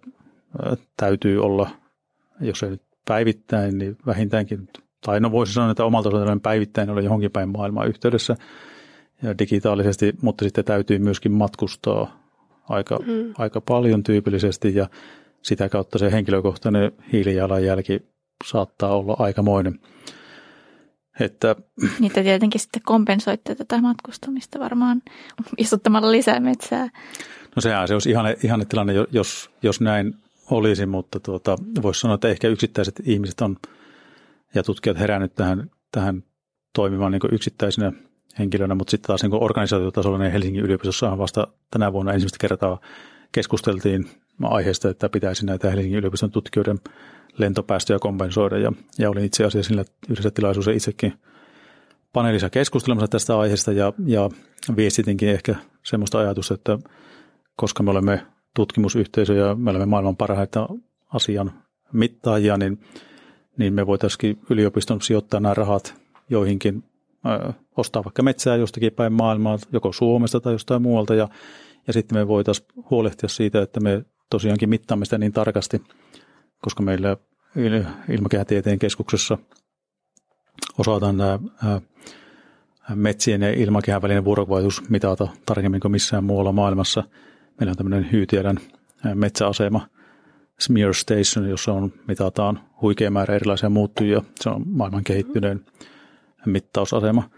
[0.97, 1.69] täytyy olla,
[2.41, 4.69] jos ei nyt päivittäin, niin vähintäänkin,
[5.05, 8.35] tai no voisi sanoa, että omalta osaltaan päivittäin olla johonkin päin maailmaa yhteydessä
[9.23, 12.27] ja digitaalisesti, mutta sitten täytyy myöskin matkustaa
[12.69, 13.33] aika, mm.
[13.37, 14.89] aika paljon tyypillisesti ja
[15.41, 18.01] sitä kautta se henkilökohtainen hiilijalanjälki
[18.45, 19.79] saattaa olla aikamoinen.
[21.19, 21.55] Että,
[21.99, 25.01] Niitä tietenkin sitten kompensoitte tätä matkustamista varmaan
[25.57, 26.89] istuttamalla lisää metsää.
[27.55, 30.13] No sehän se olisi ihane, ihane tilanne, jos, jos näin
[30.51, 33.57] olisi, mutta tuota, voisi sanoa, että ehkä yksittäiset ihmiset on
[34.55, 36.23] ja tutkijat herännyt tähän, tähän
[36.75, 37.91] toimimaan niin yksittäisenä
[38.39, 42.79] henkilönä, mutta sitten taas niin organisaatiotasolla niin Helsingin yliopistossa vasta tänä vuonna ensimmäistä kertaa
[43.31, 44.09] keskusteltiin
[44.43, 46.79] aiheesta, että pitäisi näitä Helsingin yliopiston tutkijoiden
[47.37, 48.57] lentopäästöjä kompensoida.
[48.57, 51.13] Ja, ja olin itse asiassa sillä yhdessä tilaisuudessa itsekin
[52.13, 54.29] paneelissa keskustelemassa tästä aiheesta ja, ja
[54.75, 56.79] viestitinkin ehkä semmoista ajatusta, että
[57.55, 58.25] koska me olemme
[58.57, 60.67] tutkimusyhteisö ja me olemme maailman parhaita
[61.13, 61.51] asian
[61.93, 62.79] mittaajia, niin,
[63.57, 65.95] niin me voitaisiin yliopiston sijoittaa nämä rahat
[66.29, 66.83] joihinkin,
[67.25, 71.29] ö, ostaa vaikka metsää jostakin päin maailmaa, joko Suomesta tai jostain muualta, ja,
[71.87, 75.81] ja sitten me voitaisiin huolehtia siitä, että me tosiaankin mittaamme sitä niin tarkasti,
[76.61, 77.17] koska meillä
[78.09, 79.37] ilmakehätieteen keskuksessa
[80.77, 81.39] osataan nämä
[82.95, 87.03] metsien ja ilmakehän välinen vuorovaikutus mitata tarkemmin kuin missään muualla maailmassa.
[87.59, 88.57] Meillä on tämmöinen Hyytiedän
[89.13, 89.87] metsäasema,
[90.59, 94.21] Smear Station, jossa on, mitataan huikea määrä erilaisia muuttujia.
[94.39, 95.65] Se on maailman kehittyneen
[96.45, 97.29] mittausasema.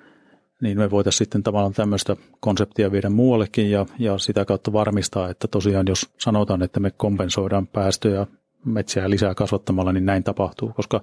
[0.61, 5.47] Niin me voitaisiin sitten tavallaan tämmöistä konseptia viedä muuallekin ja, ja sitä kautta varmistaa, että
[5.47, 8.27] tosiaan jos sanotaan, että me kompensoidaan päästöjä
[8.65, 11.01] metsiä lisää kasvattamalla, niin näin tapahtuu, koska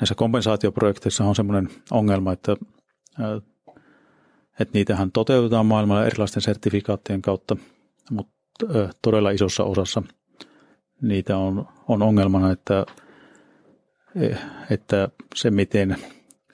[0.00, 2.56] näissä kompensaatioprojekteissa on semmoinen ongelma, että,
[4.60, 7.56] että niitähän toteutetaan maailmalla erilaisten sertifikaattien kautta,
[8.10, 8.66] mutta
[9.02, 10.02] todella isossa osassa
[11.02, 12.86] niitä on, on ongelmana, että,
[14.70, 15.96] että se miten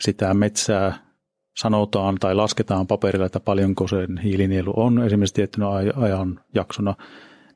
[0.00, 1.10] sitä metsää
[1.56, 6.94] sanotaan tai lasketaan paperilla, että paljonko sen hiilinielu on esimerkiksi tiettynä ajan jaksona,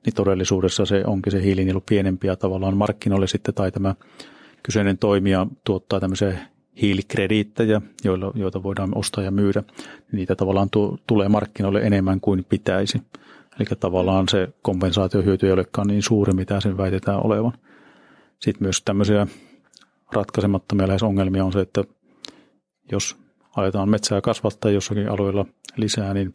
[0.05, 3.95] niin todellisuudessa se onkin se hiilinielu pienempi ja tavallaan markkinoille sitten tai tämä
[4.63, 6.39] kyseinen toimija tuottaa tämmöisiä
[6.83, 9.63] hiilikrediittejä, joilla, joita voidaan ostaa ja myydä.
[10.13, 13.03] Niitä tavallaan tu, tulee markkinoille enemmän kuin pitäisi.
[13.59, 17.53] Eli tavallaan se kompensaatiohyöty ei olekaan niin suuri, mitä sen väitetään olevan.
[18.41, 19.27] Sitten myös tämmöisiä
[20.13, 21.85] ratkaisemattomia lähes ongelmia on se, että
[22.93, 23.17] jos
[23.57, 25.47] aletaan metsää kasvattaa jossakin alueella
[25.77, 26.33] lisää, niin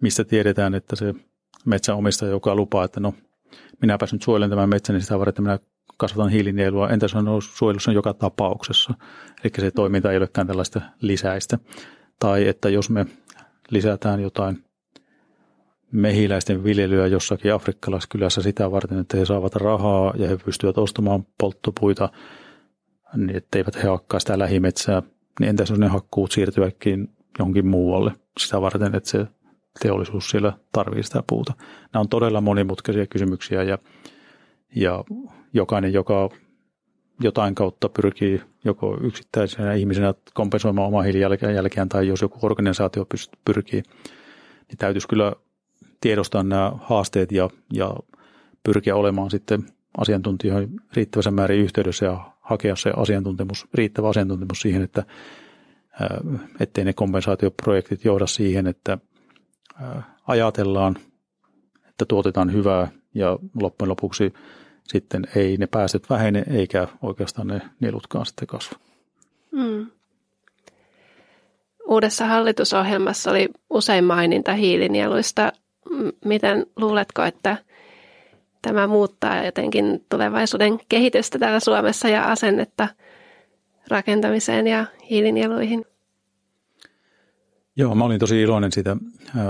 [0.00, 1.14] mistä tiedetään, että se
[1.64, 3.14] metsänomistaja, joka lupaa, että no
[3.82, 5.58] minäpäs nyt suojelen tämän metsän, niin sitä varten että minä
[5.96, 6.88] kasvatan hiilinielua.
[6.88, 8.94] Entä se on suojelussa joka tapauksessa?
[9.44, 11.58] Eli se toiminta ei olekaan tällaista lisäistä.
[12.18, 13.06] Tai että jos me
[13.70, 14.64] lisätään jotain
[15.92, 22.08] mehiläisten viljelyä jossakin afrikkalaiskylässä sitä varten, että he saavat rahaa ja he pystyvät ostamaan polttopuita,
[23.16, 25.02] niin etteivät he hakkaa sitä lähimetsää,
[25.40, 29.26] niin entäs jos ne hakkuut siirtyvätkin johonkin muualle sitä varten, että se
[29.80, 31.52] teollisuus siellä tarvitsee sitä puuta.
[31.92, 33.78] Nämä on todella monimutkaisia kysymyksiä ja,
[34.76, 35.04] ja
[35.52, 36.30] jokainen, joka
[37.20, 43.06] jotain kautta pyrkii joko yksittäisenä ihmisenä kompensoimaan omaa hiilijalanjälkeään tai jos joku organisaatio
[43.44, 43.82] pyrkii,
[44.68, 45.32] niin täytyisi kyllä
[46.02, 47.96] tiedostaa nämä haasteet ja, ja
[48.62, 49.66] pyrkiä olemaan sitten
[49.98, 55.04] asiantuntijoihin riittävässä määrin yhteydessä ja hakea se asiantuntemus, riittävä asiantuntemus siihen, että
[56.60, 58.98] ettei ne kompensaatioprojektit johda siihen, että
[60.26, 60.96] ajatellaan,
[61.88, 64.32] että tuotetaan hyvää ja loppujen lopuksi
[64.84, 68.78] sitten ei ne päästöt vähene eikä oikeastaan ne nielutkaan sitten kasva.
[69.50, 69.86] Mm.
[71.88, 75.52] Uudessa hallitusohjelmassa oli usein maininta hiilinieluista.
[76.24, 77.56] Miten luuletko, että
[78.62, 82.88] tämä muuttaa jotenkin tulevaisuuden kehitystä täällä Suomessa ja asennetta
[83.88, 85.84] rakentamiseen ja hiilinieluihin?
[87.76, 88.96] Joo, mä olin tosi iloinen siitä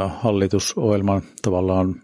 [0.08, 1.94] hallitusohjelman tavallaan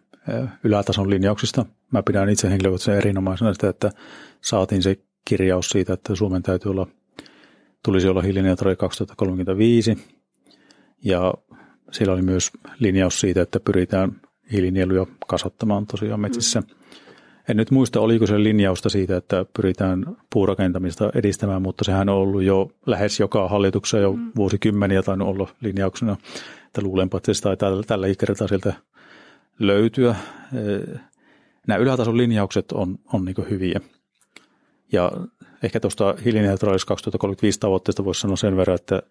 [0.65, 1.67] ylätason linjauksista.
[1.93, 3.91] Mä pidän itse henkilökohtaisen erinomaisena sitä, että
[4.41, 6.87] saatiin se kirjaus siitä, että Suomen täytyy olla,
[7.85, 9.99] tulisi olla hiilineutraali 2035.
[11.05, 11.35] Ja
[11.93, 14.21] siellä oli myös linjaus siitä, että pyritään
[14.53, 16.61] hiilinieluja kasvattamaan tosiaan metsissä.
[16.61, 16.67] Mm.
[17.49, 22.43] En nyt muista, oliko se linjausta siitä, että pyritään puurakentamista edistämään, mutta sehän on ollut
[22.43, 24.33] jo lähes joka hallituksessa jo mm.
[24.37, 26.17] vuosikymmeniä tai olla linjauksena,
[26.67, 28.73] että luulenpa, että se taitaa tällä kertaa sieltä
[29.59, 30.17] löytyä.
[31.67, 33.81] Nämä ylätason linjaukset on, on niin hyviä.
[34.93, 35.13] Ja
[35.63, 39.03] ehkä tuosta hiilineutraalis 2035 tavoitteesta voisi sanoa sen verran, että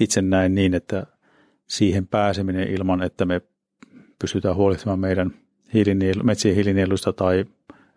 [0.00, 1.06] itse näen niin, että
[1.76, 3.40] siihen pääseminen ilman, että me
[4.18, 5.30] pystytään huolehtimaan meidän
[5.74, 7.44] hiilinielu, metsien hiilinieluista tai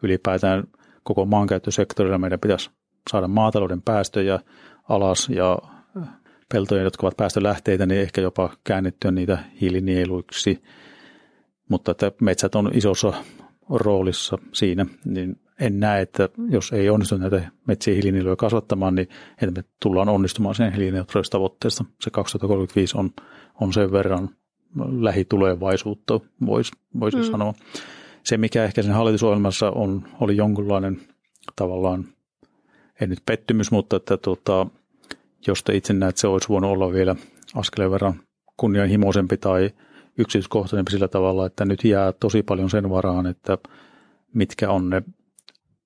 [0.04, 0.64] ylipäätään
[1.04, 2.70] koko maankäyttösektorilla meidän pitäisi
[3.12, 4.40] saada maatalouden päästöjä
[4.90, 5.58] alas ja
[6.54, 10.64] peltoja, jotka ovat päästölähteitä, niin ehkä jopa käännettyä niitä hiilinieluiksi.
[11.70, 13.14] Mutta että metsät on isossa
[13.70, 19.08] roolissa siinä, niin en näe, että jos ei onnistu näitä metsien hiilinieluja kasvattamaan, niin
[19.42, 21.86] että me tullaan onnistumaan sen hiilineutraalistavoitteesta.
[22.02, 23.10] Se 2035 on,
[23.62, 24.30] on sen verran
[25.00, 27.24] lähitulevaisuutta, voisi voisi mm.
[27.24, 27.54] sanoa.
[28.24, 31.02] Se, mikä ehkä sen hallitusohjelmassa on, oli jonkunlainen
[31.56, 32.06] tavallaan,
[33.02, 34.68] ei nyt pettymys, mutta että tuota,
[35.48, 37.16] jos te itse näet, että se olisi voinut olla vielä
[37.56, 38.20] askeleen verran
[38.58, 39.70] kunnianhimoisempi tai
[40.18, 43.58] yksityiskohtaisempi sillä tavalla, että nyt jää tosi paljon sen varaan, että
[44.34, 45.04] mitkä on ne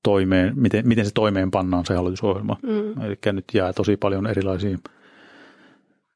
[0.03, 2.57] toimeen, miten, miten se toimeen pannaan se hallitusohjelma.
[2.63, 3.01] Mm.
[3.01, 4.79] Eli nyt jää tosi paljon erilaisiin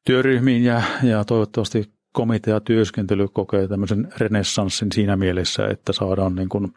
[0.06, 6.74] työryhmiin ja, ja toivottavasti komiteatyöskentely kokee tämmöisen renessanssin siinä mielessä, että saadaan niin kuin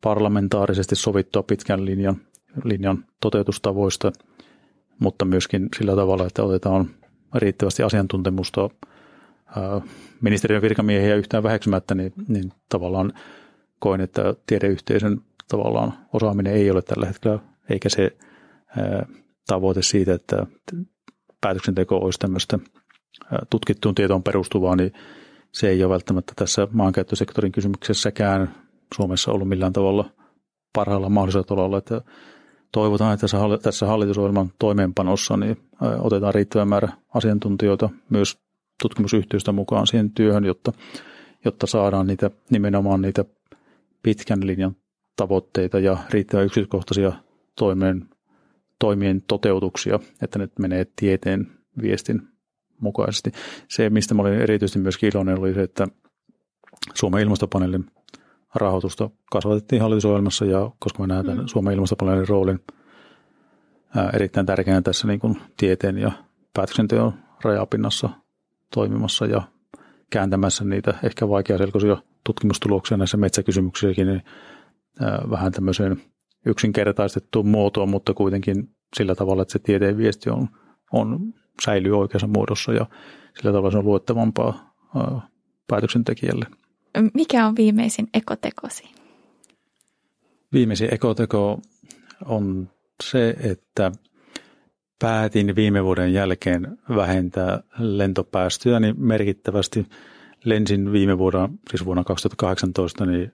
[0.00, 2.16] parlamentaarisesti sovittua pitkän linjan,
[2.64, 4.12] linjan toteutustavoista,
[4.98, 6.90] mutta myöskin sillä tavalla, että otetaan
[7.34, 8.70] riittävästi asiantuntemusta
[10.20, 13.12] ministeriön virkamiehiä yhtään väheksymättä, niin, niin tavallaan
[13.78, 15.20] koen, että tiedeyhteisön
[15.50, 17.38] tavallaan osaaminen ei ole tällä hetkellä,
[17.70, 18.16] eikä se
[19.46, 20.46] tavoite siitä, että
[21.40, 22.58] päätöksenteko olisi tämmöistä
[23.50, 24.92] tutkittuun tietoon perustuvaa, niin
[25.52, 28.54] se ei ole välttämättä tässä maankäyttösektorin kysymyksessäkään
[28.96, 30.10] Suomessa ollut millään tavalla
[30.72, 32.00] parhaalla mahdollisella tolalla, että
[32.72, 33.26] toivotaan, että
[33.62, 35.56] tässä hallitusohjelman toimeenpanossa niin
[35.98, 38.38] otetaan riittävä määrä asiantuntijoita myös
[38.82, 40.72] tutkimusyhtiöistä mukaan siihen työhön, jotta,
[41.44, 43.24] jotta saadaan niitä nimenomaan niitä
[44.02, 44.76] pitkän linjan
[45.20, 47.12] tavoitteita ja riittävän yksityiskohtaisia
[47.56, 48.08] toimeen,
[48.78, 51.46] toimien toteutuksia, että ne menee tieteen
[51.82, 52.22] viestin
[52.80, 53.32] mukaisesti.
[53.68, 55.88] Se, mistä mä olin erityisesti myös iloinen, oli se, että
[56.94, 57.86] Suomen ilmastopaneelin
[58.54, 61.46] rahoitusta kasvatettiin hallitusohjelmassa ja koska mä näen tämän mm.
[61.46, 62.60] Suomen ilmastopaneelin roolin
[63.96, 66.12] ää, erittäin tärkeänä tässä niin kuin tieteen ja
[66.54, 67.12] päätöksenteon
[67.44, 68.10] rajapinnassa
[68.74, 69.42] toimimassa ja
[70.10, 74.22] kääntämässä niitä ehkä vaikeaselkoisia tutkimustuloksia näissä metsäkysymyksissäkin, niin
[75.30, 76.02] vähän tämmöiseen
[76.46, 80.48] yksinkertaistettuun muotoon, mutta kuitenkin sillä tavalla, että se tieteen viesti on,
[80.92, 81.34] on
[81.64, 82.86] säilyy oikeassa muodossa ja
[83.38, 84.74] sillä tavalla se on luettavampaa
[85.66, 86.46] päätöksentekijälle.
[87.14, 88.84] Mikä on viimeisin ekotekosi?
[90.52, 91.60] Viimeisin ekoteko
[92.24, 92.70] on
[93.02, 93.92] se, että
[94.98, 99.86] päätin viime vuoden jälkeen vähentää lentopäästöjä niin merkittävästi.
[100.44, 103.32] Lensin viime vuonna, siis vuonna 2018, niin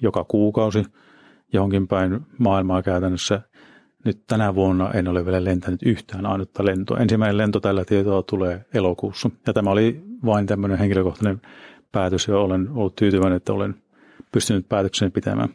[0.00, 0.82] joka kuukausi
[1.52, 3.40] johonkin päin maailmaa käytännössä.
[4.04, 6.98] Nyt tänä vuonna en ole vielä lentänyt yhtään ainutta lentoa.
[6.98, 9.30] Ensimmäinen lento tällä tietoa tulee elokuussa.
[9.46, 11.40] Ja tämä oli vain tämmöinen henkilökohtainen
[11.92, 13.74] päätös ja olen ollut tyytyväinen, että olen
[14.32, 15.48] pystynyt päätöksen pitämään.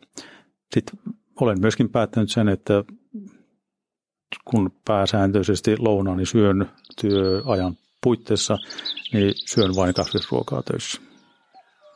[0.73, 0.99] Sitten
[1.41, 2.83] olen myöskin päättänyt sen, että
[4.45, 6.69] kun pääsääntöisesti lounaani syön
[7.01, 8.57] työajan puitteissa,
[9.13, 11.01] niin syön vain kasvisruokaa töissä.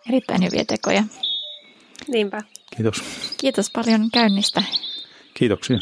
[0.09, 1.03] Erittäin hyviä tekoja.
[2.07, 2.41] Niinpä.
[2.75, 3.01] Kiitos.
[3.37, 4.63] Kiitos paljon käynnistä.
[5.33, 5.77] Kiitoksia.